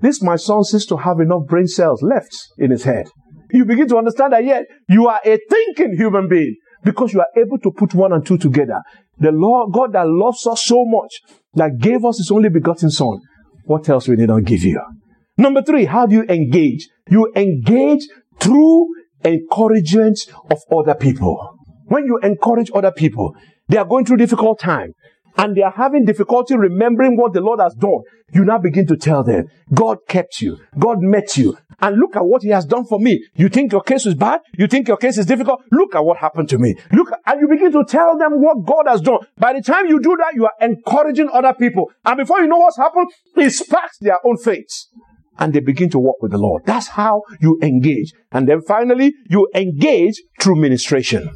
this 0.00 0.22
my 0.22 0.36
son 0.36 0.62
seems 0.62 0.86
to 0.86 0.96
have 0.96 1.18
enough 1.20 1.46
brain 1.46 1.66
cells 1.66 2.02
left 2.02 2.36
in 2.58 2.70
his 2.70 2.84
head 2.84 3.06
you 3.52 3.64
begin 3.64 3.86
to 3.88 3.98
understand 3.98 4.32
that 4.32 4.44
yet 4.44 4.64
you 4.88 5.06
are 5.06 5.20
a 5.24 5.38
thinking 5.48 5.94
human 5.96 6.28
being 6.28 6.56
because 6.82 7.12
you 7.12 7.20
are 7.20 7.28
able 7.36 7.58
to 7.58 7.70
put 7.70 7.94
one 7.94 8.12
and 8.12 8.26
two 8.26 8.38
together. 8.38 8.80
The 9.18 9.30
Lord, 9.30 9.72
God 9.72 9.92
that 9.92 10.06
loves 10.08 10.46
us 10.46 10.64
so 10.64 10.84
much, 10.86 11.20
that 11.54 11.78
gave 11.78 12.04
us 12.04 12.18
his 12.18 12.30
only 12.30 12.48
begotten 12.48 12.90
son. 12.90 13.20
What 13.64 13.88
else 13.88 14.08
will 14.08 14.18
he 14.18 14.26
not 14.26 14.44
give 14.44 14.62
you? 14.62 14.80
Number 15.36 15.62
three, 15.62 15.84
how 15.84 16.06
do 16.06 16.16
you 16.16 16.24
engage? 16.24 16.88
You 17.08 17.30
engage 17.36 18.08
through 18.40 18.88
encouragement 19.24 20.18
of 20.50 20.58
other 20.70 20.94
people. 20.94 21.58
When 21.86 22.06
you 22.06 22.18
encourage 22.22 22.70
other 22.74 22.92
people, 22.92 23.34
they 23.68 23.76
are 23.76 23.84
going 23.84 24.04
through 24.04 24.18
difficult 24.18 24.58
time 24.60 24.92
and 25.36 25.56
they 25.56 25.62
are 25.62 25.72
having 25.72 26.04
difficulty 26.04 26.56
remembering 26.56 27.16
what 27.16 27.32
the 27.32 27.40
Lord 27.40 27.60
has 27.60 27.74
done, 27.74 28.00
you 28.32 28.44
now 28.44 28.58
begin 28.58 28.86
to 28.86 28.96
tell 28.96 29.22
them, 29.22 29.46
God 29.72 29.98
kept 30.08 30.40
you. 30.40 30.58
God 30.78 30.98
met 31.00 31.36
you. 31.36 31.56
And 31.80 31.96
look 31.96 32.16
at 32.16 32.24
what 32.24 32.42
he 32.42 32.50
has 32.50 32.64
done 32.64 32.84
for 32.84 33.00
me. 33.00 33.26
You 33.34 33.48
think 33.48 33.72
your 33.72 33.82
case 33.82 34.06
is 34.06 34.14
bad? 34.14 34.40
You 34.56 34.66
think 34.68 34.88
your 34.88 34.96
case 34.96 35.18
is 35.18 35.26
difficult? 35.26 35.62
Look 35.72 35.94
at 35.94 36.04
what 36.04 36.18
happened 36.18 36.48
to 36.50 36.58
me. 36.58 36.76
Look, 36.92 37.10
and 37.26 37.40
you 37.40 37.48
begin 37.48 37.72
to 37.72 37.84
tell 37.84 38.16
them 38.16 38.40
what 38.40 38.64
God 38.64 38.84
has 38.88 39.00
done. 39.00 39.18
By 39.36 39.54
the 39.54 39.62
time 39.62 39.86
you 39.86 40.00
do 40.00 40.16
that, 40.16 40.34
you 40.34 40.44
are 40.44 40.52
encouraging 40.60 41.28
other 41.32 41.54
people. 41.54 41.90
And 42.04 42.18
before 42.18 42.40
you 42.40 42.46
know 42.46 42.58
what's 42.58 42.76
happened, 42.76 43.10
it 43.36 43.50
sparks 43.50 43.98
their 44.00 44.18
own 44.24 44.36
faith. 44.36 44.86
And 45.38 45.52
they 45.52 45.60
begin 45.60 45.90
to 45.90 45.98
walk 45.98 46.16
with 46.20 46.32
the 46.32 46.38
Lord. 46.38 46.64
That's 46.66 46.88
how 46.88 47.22
you 47.40 47.58
engage. 47.62 48.12
And 48.30 48.48
then 48.48 48.60
finally, 48.62 49.14
you 49.28 49.48
engage 49.54 50.22
through 50.40 50.56
ministration. 50.56 51.30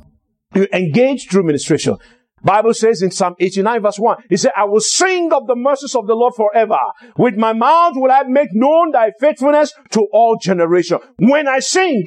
You 0.55 0.67
engage 0.73 1.29
through 1.29 1.45
ministration. 1.45 1.97
Bible 2.43 2.75
says 2.75 3.03
in 3.03 3.11
Psalm 3.11 3.35
89 3.41 3.83
verse 3.83 3.99
1, 3.99 4.17
He 4.31 4.37
said, 4.37 4.53
I 4.57 4.65
will 4.65 4.81
sing 4.81 5.33
of 5.33 5.47
the 5.47 5.57
mercies 5.57 5.95
of 5.95 6.07
the 6.07 6.15
Lord 6.15 6.35
forever. 6.35 6.79
With 7.17 7.35
my 7.37 7.53
mouth 7.53 7.95
will 7.97 8.11
I 8.11 8.23
make 8.25 8.51
known 8.53 8.93
thy 8.93 9.11
faithfulness 9.19 9.73
to 9.91 10.07
all 10.13 10.37
generations. 10.41 11.01
When 11.19 11.49
I 11.49 11.59
sing, 11.59 12.05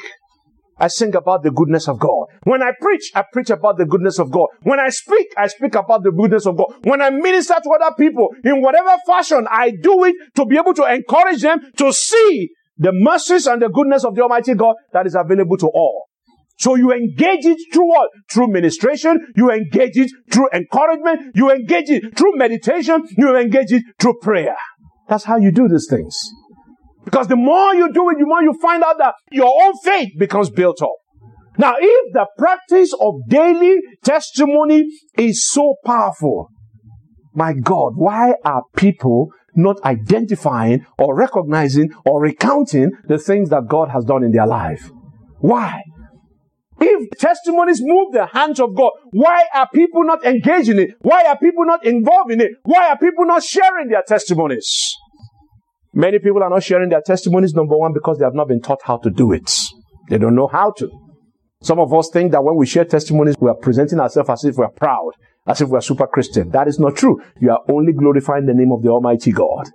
I 0.79 0.87
sing 0.87 1.15
about 1.15 1.43
the 1.43 1.51
goodness 1.51 1.87
of 1.87 1.99
God. 1.99 2.27
When 2.43 2.63
I 2.63 2.71
preach, 2.79 3.11
I 3.13 3.23
preach 3.33 3.49
about 3.49 3.77
the 3.77 3.85
goodness 3.85 4.17
of 4.19 4.31
God. 4.31 4.47
When 4.63 4.79
I 4.79 4.89
speak, 4.89 5.27
I 5.37 5.47
speak 5.47 5.75
about 5.75 6.03
the 6.03 6.11
goodness 6.11 6.45
of 6.45 6.57
God. 6.57 6.73
When 6.83 7.01
I 7.01 7.09
minister 7.09 7.55
to 7.61 7.69
other 7.69 7.93
people, 7.97 8.29
in 8.43 8.61
whatever 8.61 8.95
fashion, 9.05 9.47
I 9.51 9.71
do 9.71 10.05
it 10.05 10.15
to 10.35 10.45
be 10.45 10.57
able 10.57 10.73
to 10.75 10.85
encourage 10.85 11.41
them 11.41 11.59
to 11.77 11.91
see 11.91 12.49
the 12.77 12.91
mercies 12.93 13.45
and 13.45 13.61
the 13.61 13.69
goodness 13.69 14.05
of 14.05 14.15
the 14.15 14.21
Almighty 14.21 14.53
God 14.53 14.75
that 14.93 15.05
is 15.05 15.15
available 15.15 15.57
to 15.57 15.67
all. 15.67 16.05
So 16.57 16.75
you 16.75 16.91
engage 16.91 17.45
it 17.45 17.57
through 17.73 17.87
what? 17.87 18.09
Through 18.29 18.49
ministration. 18.49 19.27
You 19.35 19.51
engage 19.51 19.97
it 19.97 20.11
through 20.31 20.49
encouragement. 20.53 21.35
You 21.35 21.51
engage 21.51 21.89
it 21.89 22.17
through 22.17 22.35
meditation. 22.35 23.03
You 23.17 23.35
engage 23.37 23.71
it 23.71 23.83
through 23.99 24.19
prayer. 24.21 24.57
That's 25.07 25.23
how 25.23 25.37
you 25.37 25.51
do 25.51 25.67
these 25.67 25.87
things. 25.89 26.17
Because 27.09 27.27
the 27.27 27.35
more 27.35 27.73
you 27.73 27.91
do 27.91 28.07
it, 28.11 28.19
the 28.19 28.25
more 28.25 28.43
you 28.43 28.53
find 28.61 28.83
out 28.83 28.99
that 28.99 29.15
your 29.31 29.51
own 29.63 29.73
faith 29.83 30.09
becomes 30.19 30.51
built 30.51 30.79
up. 30.83 30.93
Now, 31.57 31.73
if 31.79 32.13
the 32.13 32.27
practice 32.37 32.93
of 33.01 33.15
daily 33.27 33.77
testimony 34.03 34.85
is 35.17 35.49
so 35.49 35.73
powerful, 35.83 36.49
my 37.33 37.53
God, 37.53 37.93
why 37.95 38.35
are 38.45 38.61
people 38.75 39.29
not 39.55 39.83
identifying 39.83 40.85
or 40.99 41.17
recognizing 41.17 41.89
or 42.05 42.21
recounting 42.21 42.91
the 43.07 43.17
things 43.17 43.49
that 43.49 43.67
God 43.67 43.89
has 43.89 44.05
done 44.05 44.23
in 44.23 44.31
their 44.31 44.45
life? 44.45 44.91
Why? 45.39 45.81
If 46.79 47.09
testimonies 47.17 47.81
move 47.81 48.13
the 48.13 48.27
hands 48.27 48.59
of 48.59 48.75
God, 48.75 48.91
why 49.09 49.45
are 49.55 49.67
people 49.73 50.03
not 50.03 50.23
engaged 50.23 50.69
in 50.69 50.77
it? 50.77 50.91
Why 51.01 51.23
are 51.23 51.39
people 51.39 51.65
not 51.65 51.83
involved 51.83 52.31
in 52.31 52.39
it? 52.39 52.51
Why 52.65 52.89
are 52.89 52.99
people 52.99 53.25
not 53.25 53.41
sharing 53.41 53.89
their 53.89 54.03
testimonies? 54.07 54.93
Many 55.99 56.19
people 56.19 56.41
are 56.41 56.49
not 56.49 56.63
sharing 56.63 56.87
their 56.89 57.01
testimonies, 57.05 57.53
number 57.53 57.77
one, 57.77 57.91
because 57.93 58.17
they 58.17 58.23
have 58.23 58.33
not 58.33 58.47
been 58.47 58.61
taught 58.61 58.79
how 58.83 58.97
to 58.99 59.09
do 59.09 59.33
it. 59.33 59.51
They 60.09 60.17
don't 60.17 60.35
know 60.35 60.47
how 60.47 60.71
to. 60.77 60.89
Some 61.61 61.77
of 61.79 61.93
us 61.93 62.09
think 62.13 62.31
that 62.31 62.41
when 62.41 62.55
we 62.55 62.65
share 62.65 62.85
testimonies, 62.85 63.35
we 63.37 63.49
are 63.49 63.55
presenting 63.55 63.99
ourselves 63.99 64.29
as 64.29 64.45
if 64.45 64.55
we 64.57 64.63
are 64.63 64.71
proud, 64.71 65.11
as 65.45 65.59
if 65.59 65.67
we 65.67 65.77
are 65.77 65.81
super 65.81 66.07
Christian. 66.07 66.51
That 66.51 66.69
is 66.69 66.79
not 66.79 66.95
true. 66.95 67.21
You 67.41 67.51
are 67.51 67.59
only 67.69 67.91
glorifying 67.91 68.45
the 68.45 68.53
name 68.53 68.71
of 68.71 68.81
the 68.81 68.87
Almighty 68.87 69.33
God. 69.33 69.67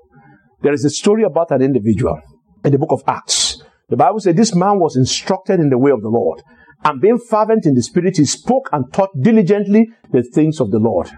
There 0.63 0.73
is 0.73 0.85
a 0.87 0.91
story 0.91 1.25
about 1.25 1.51
an 1.51 1.61
individual 1.61 2.19
in 2.65 2.73
the 2.73 2.79
book 2.79 2.93
of 2.93 3.03
Acts. 3.07 3.63
The 3.91 3.97
Bible 3.99 4.21
says 4.21 4.35
this 4.35 4.55
man 4.55 4.79
was 4.79 4.97
instructed 4.97 5.61
in 5.61 5.69
the 5.69 5.77
way 5.77 5.91
of 5.91 6.01
the 6.01 6.09
Lord 6.09 6.41
and 6.85 7.01
being 7.01 7.19
fervent 7.19 7.67
in 7.67 7.75
the 7.75 7.83
spirit, 7.83 8.19
he 8.19 8.27
spoke 8.27 8.69
and 8.73 8.93
taught 8.93 9.11
diligently 9.19 9.89
the 10.11 10.23
things 10.23 10.61
of 10.61 10.71
the 10.71 10.79
Lord, 10.79 11.11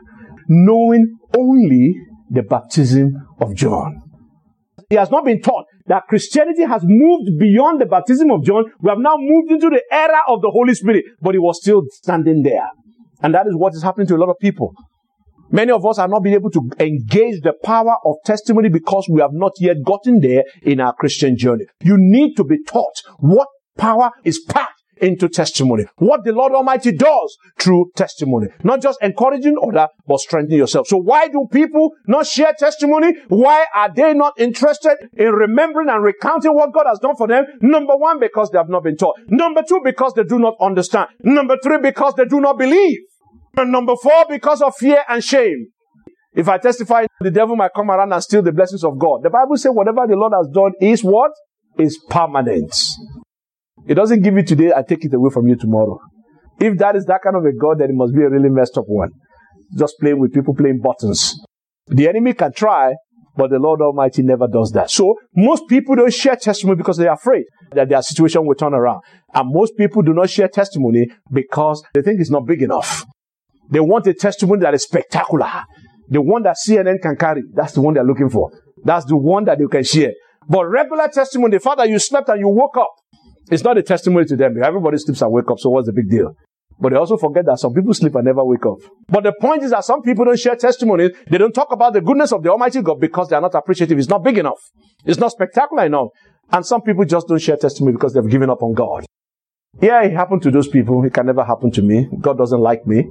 knowing 0.49 1.19
only 1.37 1.95
the 2.31 2.43
baptism 2.43 3.13
of 3.41 3.55
John. 3.55 4.03
He 4.89 4.97
has 4.97 5.11
not 5.11 5.25
been 5.25 5.41
taught 5.41 5.65
that 5.87 6.05
Christianity 6.09 6.63
has 6.63 6.83
moved 6.85 7.39
beyond 7.39 7.81
the 7.81 7.87
baptism 7.87 8.31
of 8.31 8.45
John. 8.45 8.65
We 8.81 8.91
have 8.91 8.99
now 8.99 9.17
moved 9.19 9.51
into 9.51 9.69
the 9.69 9.83
era 9.91 10.21
of 10.29 10.43
the 10.43 10.51
Holy 10.51 10.75
Spirit, 10.75 11.05
but 11.21 11.35
he 11.35 11.39
was 11.39 11.61
still 11.61 11.83
standing 11.91 12.43
there. 12.43 12.69
And 13.23 13.35
that 13.35 13.47
is 13.47 13.57
what 13.57 13.75
is 13.75 13.83
happening 13.83 14.07
to 14.09 14.15
a 14.15 14.19
lot 14.19 14.31
of 14.31 14.39
people. 14.41 14.73
Many 15.51 15.71
of 15.73 15.87
us 15.87 15.99
have 15.99 16.11
not 16.11 16.23
been 16.23 16.35
able 16.35 16.51
to 16.51 16.71
engage 16.81 17.41
the 17.43 17.55
power 17.63 17.95
of 18.05 18.17
testimony 18.25 18.69
because 18.69 19.09
we 19.11 19.21
have 19.21 19.33
not 19.33 19.53
yet 19.61 19.77
gotten 19.85 20.21
there 20.21 20.45
in 20.63 20.81
our 20.81 20.93
Christian 20.93 21.37
journey. 21.37 21.67
You 21.83 21.97
need 21.99 22.35
to 22.37 22.45
be 22.45 22.63
taught 22.65 22.95
what 23.19 23.49
power 23.79 24.11
is 24.25 24.41
packed 24.49 24.76
into 24.99 25.29
testimony. 25.29 25.85
What 25.97 26.25
the 26.25 26.33
Lord 26.33 26.53
Almighty 26.53 26.93
does 26.93 27.37
through 27.59 27.91
testimony. 27.97 28.49
Not 28.63 28.83
just 28.83 29.01
encouraging 29.03 29.57
other, 29.63 29.89
but 30.07 30.21
strengthening 30.21 30.59
yourself. 30.59 30.87
So 30.89 30.97
why 30.97 31.29
do 31.29 31.47
people 31.53 31.93
not 32.07 32.27
share 32.27 32.55
testimony? 32.59 33.15
Why 33.29 33.67
are 33.75 33.93
they 33.95 34.15
not 34.15 34.35
interested 34.39 34.97
in 35.17 35.33
remembering 35.33 35.89
and 35.89 36.03
recounting 36.03 36.55
what 36.55 36.73
God 36.73 36.87
has 36.87 36.99
done 36.99 37.17
for 37.17 37.27
them? 37.29 37.45
Number 37.61 37.97
one, 37.97 38.21
because 38.21 38.51
they 38.51 38.59
have 38.59 38.69
not 38.69 38.85
been 38.85 38.97
taught. 38.97 39.17
Number 39.29 39.63
two, 39.67 39.81
because 39.85 40.15
they 40.15 40.25
do 40.25 40.39
not 40.39 40.55
understand. 40.61 41.09
Number 41.23 41.57
three, 41.63 41.79
because 41.79 42.15
they 42.15 42.25
do 42.25 42.41
not 42.41 42.59
believe. 42.59 42.99
And 43.57 43.73
number 43.73 43.95
four, 43.97 44.27
because 44.29 44.63
of 44.63 44.77
fear 44.77 45.03
and 45.09 45.23
shame. 45.23 45.69
If 46.35 46.49
I 46.49 46.59
testify, 46.59 47.07
the 47.21 47.31
devil 47.31 47.57
might 47.57 47.73
come 47.75 47.91
around 47.91 48.13
and 48.13 48.23
steal 48.23 48.43
the 48.43 48.53
blessings 48.53 48.85
of 48.85 48.99
God. 48.99 49.23
The 49.23 49.31
Bible 49.31 49.57
says 49.57 49.73
whatever 49.73 50.07
the 50.07 50.17
Lord 50.17 50.35
has 50.37 50.49
done 50.53 50.73
is 50.81 51.03
what? 51.03 51.33
Is 51.79 51.99
permanent. 52.11 52.75
It 53.87 53.95
doesn't 53.95 54.23
give 54.23 54.35
you 54.35 54.43
today, 54.43 54.73
I 54.75 54.83
take 54.83 55.05
it 55.05 55.15
away 55.15 55.31
from 55.31 55.47
you 55.49 55.57
tomorrow. 55.57 55.99
If 56.59 56.79
that 56.79 56.97
is 56.97 57.05
that 57.07 57.21
kind 57.23 57.37
of 57.37 57.45
a 57.45 57.53
God, 57.53 57.79
then 57.79 57.91
it 57.91 57.95
must 57.95 58.15
be 58.15 58.23
a 58.23 58.31
really 58.31 58.49
messed 58.49 58.79
up 58.79 58.85
one. 58.87 59.11
Just 59.77 59.97
playing 60.01 60.19
with 60.19 60.33
people 60.33 60.55
playing 60.55 60.81
buttons. 60.83 61.39
The 61.89 62.09
enemy 62.09 62.33
can 62.33 62.53
try, 62.53 62.95
but 63.37 63.51
the 63.51 63.59
Lord 63.59 63.81
Almighty 63.83 64.23
never 64.23 64.49
does 64.49 64.73
that. 64.73 64.91
So 64.91 65.17
most 65.35 65.65
people 65.69 65.95
don't 65.95 66.13
share 66.13 66.37
testimony 66.37 66.77
because 66.77 66.97
they 66.97 67.07
are 67.07 67.15
afraid 67.15 67.45
that 67.73 67.89
their 67.89 68.03
situation 68.03 68.47
will 68.47 68.55
turn 68.55 68.75
around. 68.75 69.03
And 69.35 69.53
most 69.53 69.77
people 69.77 70.03
do 70.03 70.15
not 70.15 70.31
share 70.31 70.49
testimony 70.49 71.11
because 71.31 71.85
they 71.93 72.03
think 72.03 72.21
it's 72.21 72.31
not 72.31 72.47
big 72.47 72.63
enough. 72.63 73.05
They 73.69 73.81
want 73.81 74.07
a 74.07 74.15
testimony 74.15 74.63
that 74.63 74.75
is 74.75 74.85
spectacular. 74.85 75.65
The 76.09 76.23
one 76.23 76.43
that 76.45 76.57
CNN 76.67 77.03
can 77.03 77.17
carry. 77.17 77.43
That's 77.53 77.73
the 77.73 77.83
one 77.83 77.95
they're 77.95 78.05
looking 78.05 78.31
for. 78.31 78.51
That's 78.85 79.05
the 79.05 79.17
one 79.17 79.45
that 79.45 79.59
you 79.59 79.69
can 79.69 79.83
share. 79.83 80.13
But 80.49 80.67
regular 80.67 81.09
testimony, 81.09 81.57
the 81.57 81.61
fact 81.61 81.79
that 81.79 81.89
you 81.89 81.99
slept 81.99 82.29
and 82.29 82.39
you 82.39 82.49
woke 82.49 82.77
up, 82.77 82.91
it's 83.51 83.63
not 83.63 83.79
a 83.79 83.83
testimony 83.83 84.27
to 84.27 84.37
them. 84.37 84.63
Everybody 84.63 84.99
sleeps 84.99 85.23
and 85.23 85.33
wake 85.33 85.51
up, 85.51 85.59
so 85.59 85.71
what's 85.71 85.87
the 85.87 85.93
big 85.93 86.11
deal? 86.11 86.35
But 86.79 86.91
they 86.91 86.97
also 86.97 87.17
forget 87.17 87.47
that 87.47 87.59
some 87.59 87.73
people 87.73 87.95
sleep 87.95 88.15
and 88.17 88.25
never 88.25 88.45
wake 88.45 88.67
up. 88.67 88.77
But 89.09 89.25
the 89.25 89.33
point 89.41 89.63
is 89.63 89.71
that 89.71 89.85
some 89.85 90.03
people 90.03 90.27
don't 90.27 90.39
share 90.39 90.57
testimonies. 90.57 91.13
They 91.31 91.39
don't 91.39 91.55
talk 91.55 91.73
about 91.73 91.95
the 91.95 92.03
goodness 92.03 92.33
of 92.33 92.43
the 92.43 92.51
Almighty 92.51 92.83
God 92.83 93.01
because 93.01 93.29
they 93.29 93.37
are 93.37 93.41
not 93.41 93.55
appreciative. 93.55 93.99
It's 93.99 94.09
not 94.09 94.23
big 94.23 94.37
enough. 94.37 94.59
It's 95.05 95.19
not 95.19 95.33
spectacular 95.33 95.87
enough. 95.87 96.09
And 96.53 96.67
some 96.67 96.83
people 96.83 97.05
just 97.05 97.29
don't 97.29 97.41
share 97.41 97.57
testimony 97.57 97.95
because 97.95 98.13
they've 98.13 98.29
given 98.29 98.51
up 98.51 98.63
on 98.63 98.75
God. 98.75 99.07
Yeah, 99.81 100.03
it 100.03 100.13
happened 100.13 100.43
to 100.43 100.51
those 100.51 100.69
people. 100.69 101.03
It 101.05 101.15
can 101.15 101.27
never 101.27 101.45
happen 101.45 101.71
to 101.73 101.83
me. 101.83 102.09
God 102.21 102.37
doesn't 102.37 102.61
like 102.61 102.87
me. 102.87 103.11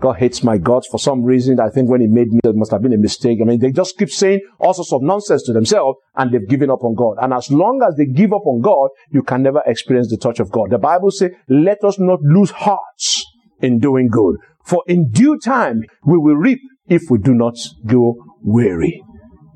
God 0.00 0.14
hates 0.14 0.42
my 0.42 0.58
gods 0.58 0.88
for 0.90 0.98
some 0.98 1.22
reason. 1.22 1.60
I 1.60 1.70
think 1.70 1.88
when 1.88 2.00
he 2.00 2.08
made 2.08 2.28
me, 2.28 2.40
there 2.42 2.52
must 2.52 2.72
have 2.72 2.82
been 2.82 2.92
a 2.92 2.98
mistake. 2.98 3.38
I 3.40 3.44
mean, 3.44 3.60
they 3.60 3.70
just 3.70 3.96
keep 3.96 4.10
saying 4.10 4.40
all 4.58 4.74
sorts 4.74 4.92
of 4.92 5.02
nonsense 5.02 5.44
to 5.44 5.52
themselves 5.52 5.98
and 6.16 6.32
they've 6.32 6.48
given 6.48 6.68
up 6.68 6.82
on 6.82 6.94
God. 6.94 7.16
And 7.22 7.32
as 7.32 7.50
long 7.50 7.80
as 7.86 7.94
they 7.96 8.06
give 8.06 8.32
up 8.32 8.44
on 8.44 8.60
God, 8.60 8.90
you 9.10 9.22
can 9.22 9.42
never 9.42 9.62
experience 9.66 10.10
the 10.10 10.16
touch 10.16 10.40
of 10.40 10.50
God. 10.50 10.70
The 10.70 10.78
Bible 10.78 11.12
says, 11.12 11.30
let 11.48 11.84
us 11.84 11.98
not 12.00 12.20
lose 12.22 12.50
hearts 12.50 13.24
in 13.60 13.78
doing 13.78 14.08
good. 14.08 14.36
For 14.64 14.82
in 14.88 15.10
due 15.10 15.38
time, 15.38 15.82
we 16.04 16.18
will 16.18 16.36
reap 16.36 16.58
if 16.88 17.02
we 17.08 17.18
do 17.18 17.32
not 17.32 17.54
go 17.86 18.16
weary. 18.42 19.02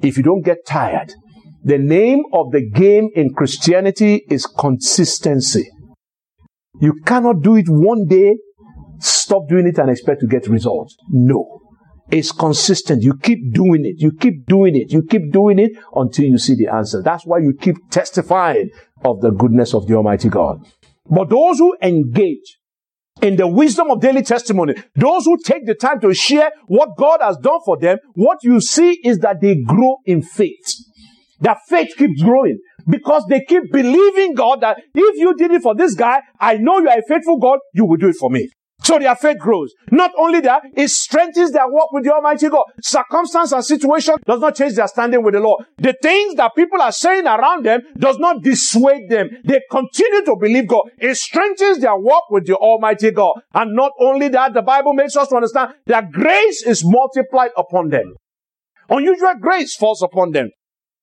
If 0.03 0.16
you 0.16 0.22
don't 0.22 0.42
get 0.42 0.59
tired. 0.66 1.12
The 1.64 1.79
name 1.79 2.22
of 2.33 2.53
the 2.53 2.64
game 2.70 3.11
in 3.16 3.35
Christianity 3.35 4.24
is 4.31 4.46
consistency. 4.46 5.68
You 6.81 6.94
cannot 7.05 7.42
do 7.42 7.57
it 7.57 7.66
one 7.68 8.07
day, 8.07 8.37
stop 9.01 9.49
doing 9.49 9.67
it 9.67 9.79
and 9.79 9.91
expect 9.91 10.21
to 10.21 10.27
get 10.27 10.47
results. 10.49 10.97
No. 11.11 11.61
It's 12.11 12.33
consistent. 12.33 13.03
You 13.03 13.17
keep 13.19 13.53
doing 13.53 13.85
it. 13.85 13.97
You 14.01 14.13
keep 14.13 14.47
doing 14.47 14.77
it. 14.77 14.91
You 14.91 15.03
keep 15.03 15.31
doing 15.31 15.59
it 15.59 15.73
until 15.95 16.25
you 16.25 16.39
see 16.39 16.55
the 16.55 16.69
answer. 16.69 17.03
That's 17.03 17.27
why 17.27 17.39
you 17.39 17.53
keep 17.53 17.77
testifying 17.91 18.71
of 19.05 19.21
the 19.21 19.31
goodness 19.31 19.75
of 19.75 19.87
the 19.87 19.95
Almighty 19.95 20.29
God. 20.29 20.67
But 21.11 21.29
those 21.29 21.59
who 21.59 21.77
engage 21.83 22.59
in 23.21 23.37
the 23.37 23.47
wisdom 23.47 23.91
of 23.91 24.01
daily 24.01 24.23
testimony, 24.23 24.75
those 24.95 25.25
who 25.25 25.39
take 25.45 25.67
the 25.67 25.75
time 25.75 26.01
to 26.01 26.15
share 26.15 26.51
what 26.67 26.97
God 26.97 27.21
has 27.21 27.37
done 27.37 27.61
for 27.65 27.79
them, 27.79 27.99
what 28.15 28.39
you 28.43 28.61
see 28.61 28.93
is 29.05 29.19
that 29.19 29.41
they 29.41 29.57
grow 29.57 29.97
in 30.07 30.23
faith. 30.23 30.77
Their 31.41 31.57
faith 31.69 31.95
keeps 31.97 32.23
growing 32.23 32.59
because 32.89 33.25
they 33.29 33.45
keep 33.47 33.71
believing 33.71 34.35
God 34.35 34.61
that 34.63 34.79
if 34.95 35.17
you 35.19 35.35
did 35.37 35.51
it 35.51 35.63
for 35.63 35.75
this 35.75 35.95
guy, 35.95 36.23
I 36.41 36.57
know 36.57 36.79
you 36.79 36.89
are 36.89 36.99
a 36.99 37.03
faithful 37.07 37.39
God, 37.39 37.59
you 37.75 37.85
will 37.85 37.97
do 37.97 38.09
it 38.09 38.17
for 38.17 38.31
me. 38.31 38.49
So 38.88 38.98
their 38.98 39.16
faith 39.16 39.37
grows. 39.37 39.74
Not 39.90 40.12
only 40.16 40.40
that, 40.40 40.62
it 40.74 40.88
strengthens 40.88 41.53
their 41.53 41.68
walk 41.68 41.92
with 41.92 42.05
the 42.05 42.14
Almighty 42.14 42.48
God. 42.48 42.64
Circumstance 42.81 43.53
and 43.53 43.62
situation 43.62 44.14
does 44.24 44.40
not 44.40 44.55
change 44.55 44.77
their 44.77 44.88
standing 44.88 45.22
with 45.22 45.35
the 45.35 45.40
Lord. 45.40 45.66
The 45.77 45.94
things 46.01 46.37
that 46.37 46.55
people 46.57 46.81
are 46.81 46.90
saying 46.90 47.27
around 47.27 47.66
them 47.66 47.83
does 47.98 48.16
not 48.18 48.42
dissuade 48.42 49.11
them. 49.11 49.29
They 49.44 49.61
continue 49.70 50.24
to 50.24 50.37
believe 50.40 50.68
God. 50.68 50.85
It 50.96 51.14
strengthens 51.18 51.81
their 51.81 51.98
walk 51.98 52.31
with 52.31 52.46
the 52.46 52.57
Almighty 52.57 53.11
God. 53.11 53.35
And 53.53 53.77
not 53.77 53.92
only 54.01 54.29
that, 54.29 54.55
the 54.55 54.62
Bible 54.62 54.94
makes 54.94 55.18
us 55.18 55.29
to 55.29 55.35
understand 55.37 55.74
that 55.85 56.11
grace 56.11 56.62
is 56.62 56.83
multiplied 56.83 57.51
upon 57.59 57.90
them. 57.90 58.14
Unusual 58.88 59.35
grace 59.38 59.77
falls 59.77 60.01
upon 60.01 60.31
them. 60.31 60.48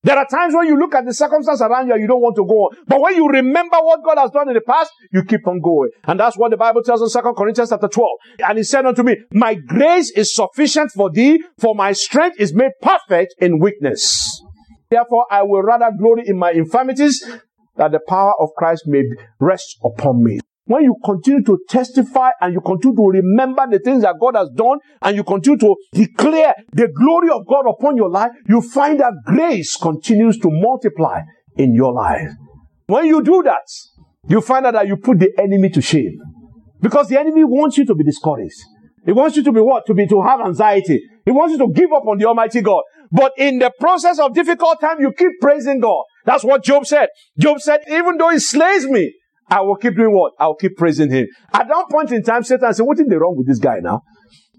There 0.06 0.16
are 0.16 0.24
times 0.24 0.54
when 0.54 0.68
you 0.68 0.78
look 0.78 0.94
at 0.94 1.04
the 1.04 1.12
circumstance 1.12 1.60
around 1.60 1.88
you 1.88 1.94
and 1.94 2.00
you 2.00 2.06
don't 2.06 2.22
want 2.22 2.36
to 2.36 2.44
go 2.46 2.70
on. 2.70 2.76
But 2.86 3.00
when 3.00 3.16
you 3.16 3.26
remember 3.26 3.76
what 3.80 4.04
God 4.04 4.18
has 4.18 4.30
done 4.30 4.46
in 4.46 4.54
the 4.54 4.60
past, 4.60 4.92
you 5.12 5.24
keep 5.24 5.44
on 5.48 5.60
going. 5.60 5.90
And 6.04 6.20
that's 6.20 6.38
what 6.38 6.52
the 6.52 6.56
Bible 6.56 6.84
tells 6.84 7.02
in 7.02 7.10
2 7.10 7.34
Corinthians 7.36 7.70
chapter 7.70 7.88
12. 7.88 8.10
And 8.46 8.56
he 8.56 8.62
said 8.62 8.86
unto 8.86 9.02
me, 9.02 9.16
My 9.32 9.54
grace 9.54 10.12
is 10.12 10.32
sufficient 10.32 10.92
for 10.94 11.10
thee, 11.10 11.42
for 11.58 11.74
my 11.74 11.90
strength 11.90 12.36
is 12.38 12.54
made 12.54 12.70
perfect 12.80 13.34
in 13.40 13.58
weakness. 13.58 14.40
Therefore, 14.88 15.26
I 15.28 15.42
will 15.42 15.62
rather 15.62 15.90
glory 15.98 16.22
in 16.24 16.38
my 16.38 16.52
infirmities, 16.52 17.26
that 17.74 17.90
the 17.90 17.98
power 18.06 18.32
of 18.38 18.50
Christ 18.56 18.84
may 18.86 19.02
rest 19.40 19.76
upon 19.82 20.22
me. 20.22 20.38
When 20.66 20.82
you 20.82 20.96
continue 21.04 21.42
to 21.44 21.58
testify 21.68 22.30
and 22.40 22.52
you 22.52 22.60
continue 22.60 22.96
to 22.96 23.08
remember 23.08 23.66
the 23.70 23.78
things 23.78 24.02
that 24.02 24.16
God 24.20 24.34
has 24.34 24.50
done 24.50 24.78
and 25.00 25.16
you 25.16 25.22
continue 25.22 25.58
to 25.58 25.76
declare 25.92 26.54
the 26.72 26.88
glory 26.88 27.30
of 27.30 27.46
God 27.46 27.66
upon 27.68 27.96
your 27.96 28.10
life, 28.10 28.32
you 28.48 28.60
find 28.60 28.98
that 28.98 29.12
grace 29.24 29.76
continues 29.76 30.38
to 30.38 30.50
multiply 30.50 31.20
in 31.56 31.72
your 31.72 31.92
life. 31.92 32.30
When 32.86 33.06
you 33.06 33.22
do 33.22 33.44
that, 33.44 33.62
you 34.28 34.40
find 34.40 34.66
out 34.66 34.74
that 34.74 34.88
you 34.88 34.96
put 34.96 35.20
the 35.20 35.30
enemy 35.38 35.70
to 35.70 35.80
shame. 35.80 36.18
Because 36.80 37.08
the 37.08 37.18
enemy 37.18 37.44
wants 37.44 37.78
you 37.78 37.86
to 37.86 37.94
be 37.94 38.02
discouraged. 38.02 38.60
He 39.04 39.12
wants 39.12 39.36
you 39.36 39.44
to 39.44 39.52
be 39.52 39.60
what? 39.60 39.86
To 39.86 39.94
be, 39.94 40.06
to 40.08 40.20
have 40.22 40.40
anxiety. 40.40 41.00
He 41.24 41.30
wants 41.30 41.52
you 41.52 41.58
to 41.58 41.72
give 41.72 41.92
up 41.92 42.04
on 42.06 42.18
the 42.18 42.26
Almighty 42.26 42.60
God. 42.60 42.82
But 43.12 43.32
in 43.38 43.60
the 43.60 43.70
process 43.78 44.18
of 44.18 44.34
difficult 44.34 44.80
time, 44.80 45.00
you 45.00 45.12
keep 45.12 45.30
praising 45.40 45.78
God. 45.78 46.02
That's 46.24 46.42
what 46.42 46.64
Job 46.64 46.86
said. 46.86 47.08
Job 47.38 47.60
said, 47.60 47.82
even 47.88 48.16
though 48.18 48.30
he 48.30 48.40
slays 48.40 48.84
me, 48.88 49.14
I 49.48 49.60
will 49.60 49.76
keep 49.76 49.96
doing 49.96 50.12
what? 50.12 50.32
I 50.38 50.46
will 50.46 50.56
keep 50.56 50.76
praising 50.76 51.10
him. 51.10 51.26
At 51.52 51.68
that 51.68 51.86
point 51.90 52.12
in 52.12 52.22
time, 52.22 52.42
Satan 52.42 52.72
said, 52.74 52.84
what 52.84 52.98
is 52.98 53.06
the 53.06 53.18
wrong 53.18 53.36
with 53.36 53.46
this 53.46 53.58
guy 53.58 53.78
now? 53.80 54.02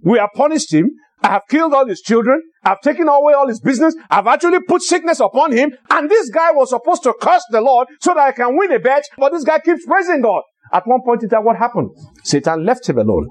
We 0.04 0.17
have 0.19 0.30
punished 0.36 0.73
him. 0.73 0.91
I 1.21 1.30
have 1.30 1.43
killed 1.50 1.73
all 1.73 1.88
his 1.88 2.02
children. 2.02 2.41
I've 2.63 2.80
taken 2.82 3.08
away 3.08 3.34
all 3.34 3.47
his 3.47 3.60
business. 3.60 3.95
I've 4.10 4.28
actually 4.28 4.60
put 4.67 4.82
sickness 4.84 5.19
upon 5.19 5.52
him. 5.52 5.71
And 5.89 6.10
this 6.10 6.30
guy 6.30 6.52
was 6.52 6.69
supposed 6.69 7.04
to 7.04 7.13
curse 7.19 7.43
the 7.50 7.60
Lord 7.60 7.88
so 8.00 8.13
that 8.13 8.19
I 8.19 8.32
can 8.32 8.56
win 8.56 8.71
a 8.71 8.80
bet. 8.80 9.04
But 9.17 9.32
this 9.34 9.43
guy 9.43 9.60
keeps 9.60 9.86
praising 9.86 10.21
God. 10.21 10.43
At 10.71 10.86
one 10.86 11.00
point 11.04 11.23
in 11.23 11.30
time, 11.30 11.43
what 11.43 11.58
happened? 11.58 11.89
Satan 12.23 12.65
left 12.65 12.88
him 12.88 13.00
alone. 13.00 13.28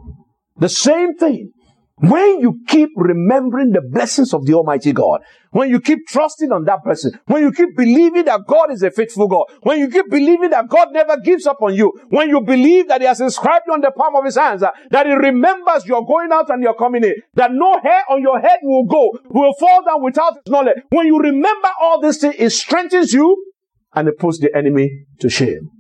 The 0.57 0.69
same 0.69 1.15
thing 1.17 1.53
when 1.99 2.41
you 2.41 2.61
keep 2.69 2.91
remembering 2.95 3.71
the 3.71 3.81
blessings 3.81 4.35
of 4.35 4.45
the 4.45 4.53
Almighty 4.53 4.93
God, 4.93 5.23
when 5.51 5.71
you 5.71 5.81
keep 5.81 6.07
trusting 6.07 6.53
on 6.53 6.65
that 6.65 6.85
person, 6.85 7.19
when 7.25 7.43
you 7.43 7.51
keep 7.51 7.75
believing 7.75 8.27
that 8.27 8.43
God 8.47 8.71
is 8.71 8.83
a 8.83 8.91
faithful 8.91 9.29
God, 9.29 9.47
when 9.63 9.79
you 9.79 9.89
keep 9.89 10.11
believing 10.11 10.51
that 10.51 10.69
God 10.69 10.89
never 10.93 11.17
gives 11.19 11.47
up 11.47 11.63
on 11.63 11.75
you, 11.75 11.99
when 12.11 12.29
you 12.29 12.43
believe 12.43 12.89
that 12.89 13.01
He 13.01 13.07
has 13.07 13.23
inscribed 13.23 13.65
you 13.67 13.73
on 13.73 13.81
the 13.81 13.91
palm 13.93 14.15
of 14.15 14.27
His 14.27 14.37
hands, 14.37 14.63
uh, 14.63 14.73
that 14.91 15.07
He 15.07 15.13
remembers 15.13 15.87
you're 15.87 16.05
going 16.05 16.31
out 16.33 16.51
and 16.51 16.63
you're 16.63 16.75
coming 16.75 17.03
in, 17.03 17.15
that 17.33 17.53
no 17.53 17.81
hair 17.81 18.03
on 18.11 18.21
your 18.21 18.41
head 18.41 18.59
will 18.63 18.85
go, 18.85 19.19
will 19.31 19.55
fall 19.55 19.83
down 19.83 20.03
without 20.03 20.35
His 20.35 20.53
knowledge. 20.53 20.77
When 20.91 21.07
you 21.07 21.19
remember 21.19 21.69
all 21.81 22.03
these 22.03 22.19
things, 22.19 22.35
it 22.39 22.51
strengthens 22.51 23.15
you 23.15 23.43
and 23.95 24.07
it 24.07 24.19
puts 24.19 24.39
the 24.39 24.55
enemy 24.55 25.07
to 25.21 25.31
shame. 25.31 25.71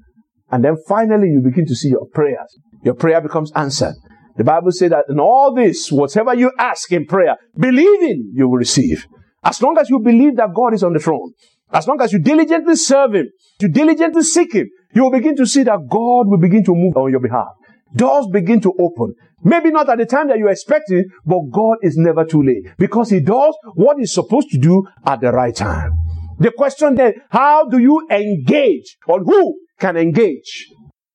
And 0.51 0.65
then 0.65 0.77
finally 0.89 1.29
you 1.29 1.43
begin 1.45 1.67
to 1.67 1.75
see 1.75 1.89
your 1.89 2.07
prayers. 2.07 2.59
Your 2.83 2.95
prayer 2.95 3.21
becomes 3.21 3.53
answered. 3.53 3.97
The 4.37 4.45
Bible 4.45 4.71
says 4.71 4.91
that 4.91 5.07
in 5.09 5.19
all 5.19 5.55
this, 5.55 5.91
whatever 5.91 6.35
you 6.35 6.53
ask 6.59 6.93
in 6.93 7.07
prayer, 7.07 7.37
believing 7.57 8.33
you 8.35 8.49
will 8.49 8.59
receive. 8.59 9.07
As 9.43 9.63
long 9.63 9.79
as 9.79 9.89
you 9.89 10.01
believe 10.01 10.37
that 10.37 10.55
God 10.55 10.75
is 10.75 10.83
on 10.83 10.93
the 10.93 10.99
throne, 10.99 11.33
as 11.73 11.87
long 11.87 12.01
as 12.01 12.13
you 12.13 12.19
diligently 12.19 12.77
serve 12.77 13.15
Him, 13.15 13.29
you 13.61 13.69
diligently 13.69 14.23
seek 14.23 14.55
Him, 14.55 14.69
you 14.95 15.03
will 15.03 15.11
begin 15.11 15.37
to 15.37 15.47
see 15.47 15.63
that 15.63 15.89
God 15.89 16.29
will 16.29 16.39
begin 16.39 16.65
to 16.65 16.75
move 16.75 16.97
on 16.97 17.11
your 17.11 17.21
behalf. 17.21 17.49
Doors 17.95 18.27
begin 18.33 18.61
to 18.61 18.73
open. 18.79 19.15
Maybe 19.43 19.71
not 19.71 19.89
at 19.89 19.99
the 19.99 20.07
time 20.07 20.29
that 20.29 20.39
you 20.39 20.49
expect 20.49 20.91
it, 20.91 21.07
but 21.25 21.41
God 21.51 21.79
is 21.83 21.97
never 21.97 22.25
too 22.25 22.43
late 22.43 22.67
because 22.79 23.11
He 23.11 23.21
does 23.21 23.57
what 23.75 23.99
He's 23.99 24.13
supposed 24.13 24.51
to 24.51 24.59
do 24.59 24.87
at 25.05 25.21
the 25.21 25.33
right 25.33 25.55
time. 25.55 25.93
The 26.39 26.51
question 26.51 26.95
then, 26.95 27.15
how 27.31 27.69
do 27.69 27.79
you 27.79 28.07
engage 28.11 28.97
or 29.07 29.21
who 29.21 29.59
can 29.79 29.97
engage 29.97 30.69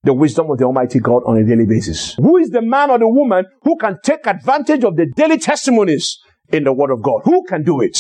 the 0.04 0.14
wisdom 0.14 0.50
of 0.50 0.58
the 0.58 0.66
Almighty 0.66 1.00
God 1.00 1.24
on 1.26 1.38
a 1.38 1.44
daily 1.46 1.66
basis. 1.66 2.16
Who 2.16 2.38
is 2.38 2.50
the 2.50 2.62
man 2.62 2.90
or 2.90 2.98
the 2.98 3.08
woman 3.08 3.46
who 3.64 3.78
can 3.78 3.98
take 4.04 4.26
advantage 4.26 4.84
of 4.84 4.96
the 4.96 5.06
daily 5.06 5.38
testimonies 5.38 6.18
in 6.52 6.64
the 6.64 6.74
Word 6.74 6.92
of 6.92 7.02
God? 7.02 7.22
Who 7.26 7.44
can 7.48 7.64
do 7.64 7.82
it? 7.82 7.98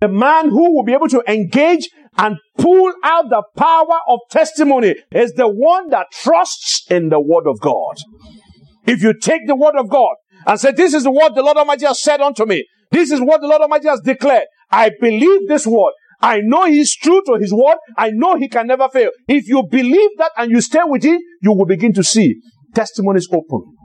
The 0.00 0.08
man 0.08 0.50
who 0.50 0.74
will 0.74 0.84
be 0.84 0.92
able 0.92 1.08
to 1.08 1.22
engage 1.28 1.88
and 2.18 2.36
pull 2.58 2.92
out 3.04 3.28
the 3.28 3.42
power 3.56 3.98
of 4.08 4.20
testimony 4.30 4.96
is 5.12 5.32
the 5.32 5.48
one 5.48 5.90
that 5.90 6.06
trusts 6.10 6.84
in 6.90 7.10
the 7.10 7.20
Word 7.20 7.46
of 7.46 7.60
God. 7.60 7.96
If 8.86 9.02
you 9.02 9.14
take 9.14 9.46
the 9.46 9.56
Word 9.56 9.76
of 9.76 9.88
God 9.88 10.16
and 10.46 10.58
say, 10.58 10.72
This 10.72 10.94
is 10.94 11.04
the 11.04 11.10
word 11.10 11.34
the 11.34 11.42
Lord 11.42 11.56
Almighty 11.56 11.86
has 11.86 12.00
said 12.00 12.20
unto 12.20 12.44
me, 12.44 12.66
this 12.90 13.10
is 13.10 13.20
what 13.20 13.40
the 13.40 13.48
Lord 13.48 13.62
Almighty 13.62 13.88
has 13.88 14.00
declared. 14.00 14.44
I 14.70 14.90
believe 15.00 15.48
this 15.48 15.66
word. 15.66 15.92
I 16.20 16.40
know 16.40 16.66
he's 16.66 16.96
true 16.96 17.22
to 17.26 17.34
his 17.34 17.52
word. 17.52 17.76
I 17.96 18.10
know 18.10 18.36
he 18.36 18.48
can 18.48 18.66
never 18.66 18.88
fail. 18.88 19.10
If 19.28 19.48
you 19.48 19.62
believe 19.70 20.10
that 20.18 20.32
and 20.36 20.50
you 20.50 20.60
stay 20.60 20.80
with 20.84 21.04
it, 21.04 21.20
you 21.42 21.52
will 21.52 21.66
begin 21.66 21.92
to 21.94 22.02
see 22.02 22.36
testimonies 22.74 23.28
open. 23.32 23.76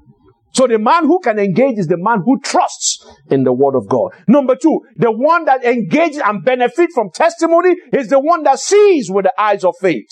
So 0.54 0.68
the 0.68 0.80
man 0.80 1.06
who 1.06 1.20
can 1.20 1.40
engage 1.40 1.78
is 1.78 1.88
the 1.88 1.98
man 1.98 2.22
who 2.26 2.40
trusts 2.42 3.06
in 3.30 3.44
the 3.44 3.54
word 3.54 3.76
of 3.76 3.88
God. 3.88 4.12
Number 4.28 4.56
two, 4.56 4.82
the 4.98 5.12
one 5.12 5.46
that 5.46 5.64
engages 5.64 6.18
and 6.18 6.44
benefits 6.44 6.94
from 6.94 7.10
testimony 7.14 7.76
is 7.94 8.10
the 8.10 8.20
one 8.20 8.44
that 8.44 8.60
sees 8.60 9.10
with 9.10 9.26
the 9.26 9.42
eyes 9.42 9.64
of 9.64 9.76
faith. 9.80 10.10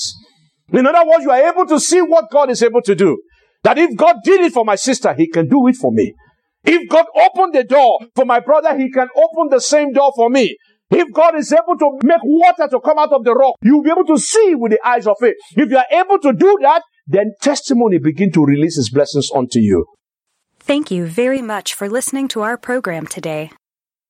In 0.72 0.86
other 0.88 1.10
words, 1.10 1.24
you 1.24 1.32
are 1.32 1.52
able 1.52 1.66
to 1.66 1.80
see 1.80 2.02
what 2.02 2.32
God 2.32 2.50
is 2.50 2.64
able 2.64 2.82
to 2.84 2.96
do. 2.96 3.22
That 3.64 3.78
if 3.78 3.98
God 3.98 4.18
did 4.24 4.42
it 4.42 4.54
for 4.54 4.64
my 4.64 4.76
sister, 4.76 5.14
he 5.14 5.28
can 5.28 5.50
do 5.50 5.68
it 5.68 5.76
for 5.76 5.92
me. 5.92 6.14
If 6.64 6.88
God 6.90 7.06
opened 7.16 7.54
the 7.54 7.64
door 7.64 8.00
for 8.16 8.26
my 8.26 8.40
brother, 8.40 8.78
he 8.78 8.90
can 8.92 9.10
open 9.16 9.50
the 9.50 9.60
same 9.60 9.92
door 9.92 10.14
for 10.16 10.30
me. 10.30 10.56
If 10.92 11.14
God 11.14 11.38
is 11.38 11.54
able 11.54 11.78
to 11.78 12.00
make 12.04 12.22
water 12.24 12.68
to 12.68 12.80
come 12.80 12.98
out 12.98 13.14
of 13.14 13.24
the 13.24 13.34
rock, 13.34 13.56
you'll 13.62 13.84
be 13.84 13.92
able 13.92 14.06
to 14.06 14.18
see 14.18 14.56
with 14.56 14.72
the 14.72 14.88
eyes 14.88 15.06
of 15.06 15.18
faith. 15.20 15.36
If 15.56 15.70
you 15.70 15.78
are 15.78 15.86
able 15.92 16.20
to 16.20 16.34
do 16.34 16.58
that, 16.62 16.82
then 17.06 17.34
testimony 17.42 18.00
begin 18.00 18.32
to 18.32 18.44
release 18.44 18.76
his 18.78 18.90
blessings 18.90 19.30
unto 19.34 19.60
you. 19.60 19.86
Thank 20.60 20.92
you 20.92 21.06
very 21.06 21.42
much 21.42 21.74
for 21.74 21.90
listening 21.90 22.28
to 22.30 22.42
our 22.42 22.58
program 22.58 23.08
today. 23.08 23.52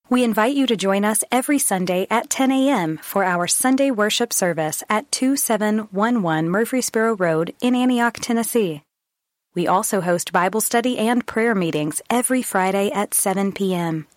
We 0.09 0.23
invite 0.23 0.55
you 0.55 0.65
to 0.67 0.75
join 0.75 1.05
us 1.05 1.23
every 1.31 1.59
Sunday 1.59 2.07
at 2.09 2.29
10 2.29 2.51
a.m. 2.51 2.97
for 2.97 3.23
our 3.23 3.45
Sunday 3.45 3.91
worship 3.91 4.33
service 4.33 4.83
at 4.89 5.11
2711 5.11 6.49
Murfreesboro 6.49 7.15
Road 7.15 7.53
in 7.61 7.75
Antioch, 7.75 8.15
Tennessee. 8.15 8.81
We 9.53 9.67
also 9.67 10.01
host 10.01 10.31
Bible 10.31 10.61
study 10.61 10.97
and 10.97 11.25
prayer 11.27 11.53
meetings 11.53 12.01
every 12.09 12.41
Friday 12.41 12.89
at 12.91 13.13
7 13.13 13.51
p.m. 13.51 14.07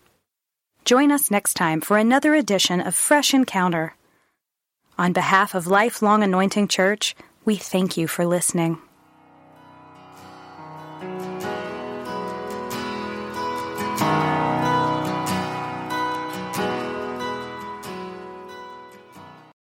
Join 0.85 1.13
us 1.13 1.31
next 1.31 1.55
time 1.55 1.81
for 1.81 1.97
another 1.99 2.35
edition 2.35 2.81
of 2.81 2.95
Fresh 2.95 3.35
Encounter. 3.35 3.95
On 4.99 5.13
behalf 5.13 5.55
of 5.55 5.67
Lifelong 5.67 6.23
Anointing 6.23 6.69
Church, 6.69 7.15
we 7.45 7.57
thank 7.57 7.97
you 7.97 8.09
for 8.09 8.25
listening. 8.25 8.79